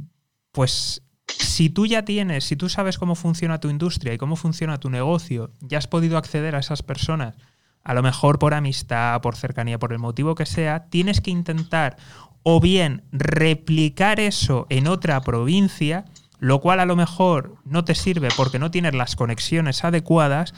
[0.51, 4.79] pues si tú ya tienes, si tú sabes cómo funciona tu industria y cómo funciona
[4.79, 7.35] tu negocio, ya has podido acceder a esas personas
[7.83, 11.97] a lo mejor por amistad, por cercanía, por el motivo que sea, tienes que intentar
[12.43, 16.05] o bien replicar eso en otra provincia,
[16.39, 20.53] lo cual a lo mejor no te sirve porque no tienes las conexiones adecuadas,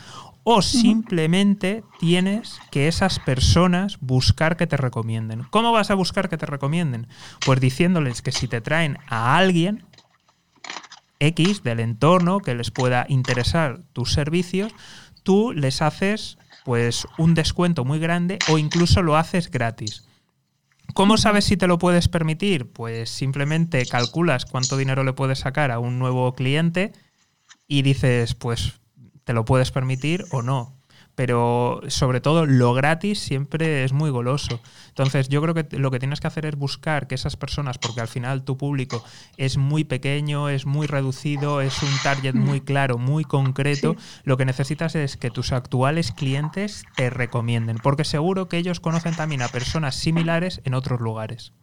[0.48, 5.44] o simplemente tienes que esas personas buscar que te recomienden.
[5.50, 7.08] ¿Cómo vas a buscar que te recomienden?
[7.44, 9.84] Pues diciéndoles que si te traen a alguien
[11.20, 14.72] X del entorno que les pueda interesar tus servicios,
[15.24, 20.08] tú les haces pues un descuento muy grande o incluso lo haces gratis.
[20.94, 22.72] ¿Cómo sabes si te lo puedes permitir?
[22.72, 26.94] Pues simplemente calculas cuánto dinero le puedes sacar a un nuevo cliente
[27.68, 28.80] y dices, pues
[29.26, 30.74] te lo puedes permitir o no.
[31.16, 34.60] Pero sobre todo lo gratis siempre es muy goloso.
[34.90, 38.02] Entonces yo creo que lo que tienes que hacer es buscar que esas personas, porque
[38.02, 39.02] al final tu público
[39.38, 43.96] es muy pequeño, es muy reducido, es un target muy claro, muy concreto,
[44.26, 49.16] lo que necesitas es que tus actuales clientes te recomienden, porque seguro que ellos conocen
[49.16, 51.54] también a personas similares en otros lugares.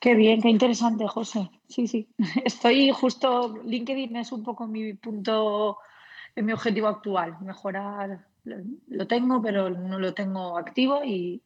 [0.00, 1.50] Qué bien, qué interesante, José.
[1.68, 2.08] Sí, sí.
[2.44, 5.78] Estoy justo, LinkedIn es un poco mi punto,
[6.36, 8.26] mi objetivo actual, mejorar.
[8.88, 11.42] Lo tengo, pero no lo tengo activo y,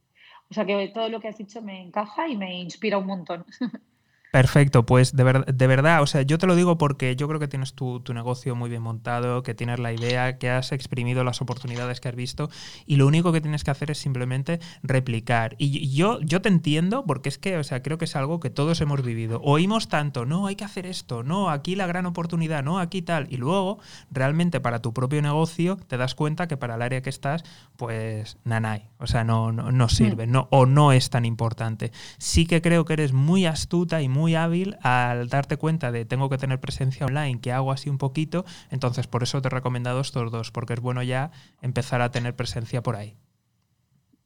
[0.50, 3.44] o sea que todo lo que has dicho me encaja y me inspira un montón.
[4.32, 7.48] Perfecto, pues de, de, verdad, o sea, yo te lo digo porque yo creo que
[7.48, 11.42] tienes tu, tu, negocio muy bien montado, que tienes la idea, que has exprimido las
[11.42, 12.48] oportunidades que has visto
[12.86, 15.54] y lo único que tienes que hacer es simplemente replicar.
[15.58, 18.48] Y yo, yo te entiendo porque es que, o sea, creo que es algo que
[18.48, 19.38] todos hemos vivido.
[19.44, 23.26] Oímos tanto, no, hay que hacer esto, no, aquí la gran oportunidad, no, aquí tal.
[23.28, 23.80] Y luego,
[24.10, 27.44] realmente para tu propio negocio, te das cuenta que para el área que estás,
[27.76, 31.92] pues nanay, o sea, no, no, no sirve, no, o no es tan importante.
[32.16, 36.04] Sí que creo que eres muy astuta y muy muy hábil al darte cuenta de
[36.04, 39.50] tengo que tener presencia online, que hago así un poquito, entonces por eso te he
[39.50, 43.16] recomendado estos dos, porque es bueno ya empezar a tener presencia por ahí.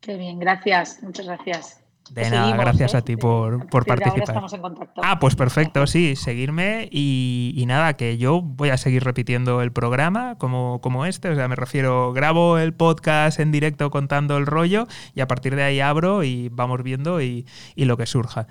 [0.01, 1.83] Qué bien, gracias, muchas gracias.
[2.11, 2.99] De nada, gracias ¿eh?
[2.99, 4.21] a ti por, por participar.
[4.21, 5.01] estamos en contacto.
[5.03, 9.73] Ah, pues perfecto, sí, seguirme y, y, nada, que yo voy a seguir repitiendo el
[9.73, 14.47] programa como, como este, o sea, me refiero, grabo el podcast en directo contando el
[14.47, 18.47] rollo y a partir de ahí abro y vamos viendo y, y lo que surja.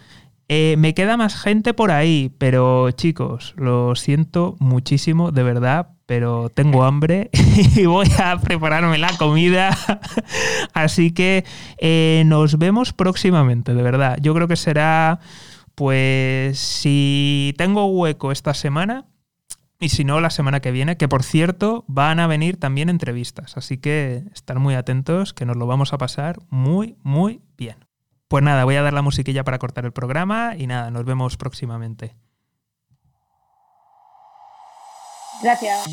[0.48, 6.50] Eh, me queda más gente por ahí, pero chicos, lo siento muchísimo, de verdad, pero
[6.50, 7.32] tengo hambre
[7.76, 9.76] y voy a prepararme la comida.
[10.74, 11.46] Así que
[11.80, 14.18] eh, nos vemos próximamente, de verdad.
[14.22, 15.20] Yo creo que será,
[15.74, 19.06] pues, si tengo hueco esta semana,
[19.80, 23.58] y si no, la semana que viene, que por cierto van a venir también entrevistas.
[23.58, 27.85] Así que estar muy atentos, que nos lo vamos a pasar muy, muy bien.
[28.36, 31.38] Pues nada, voy a dar la musiquilla para cortar el programa y nada, nos vemos
[31.38, 32.18] próximamente.
[35.42, 35.86] Gracias.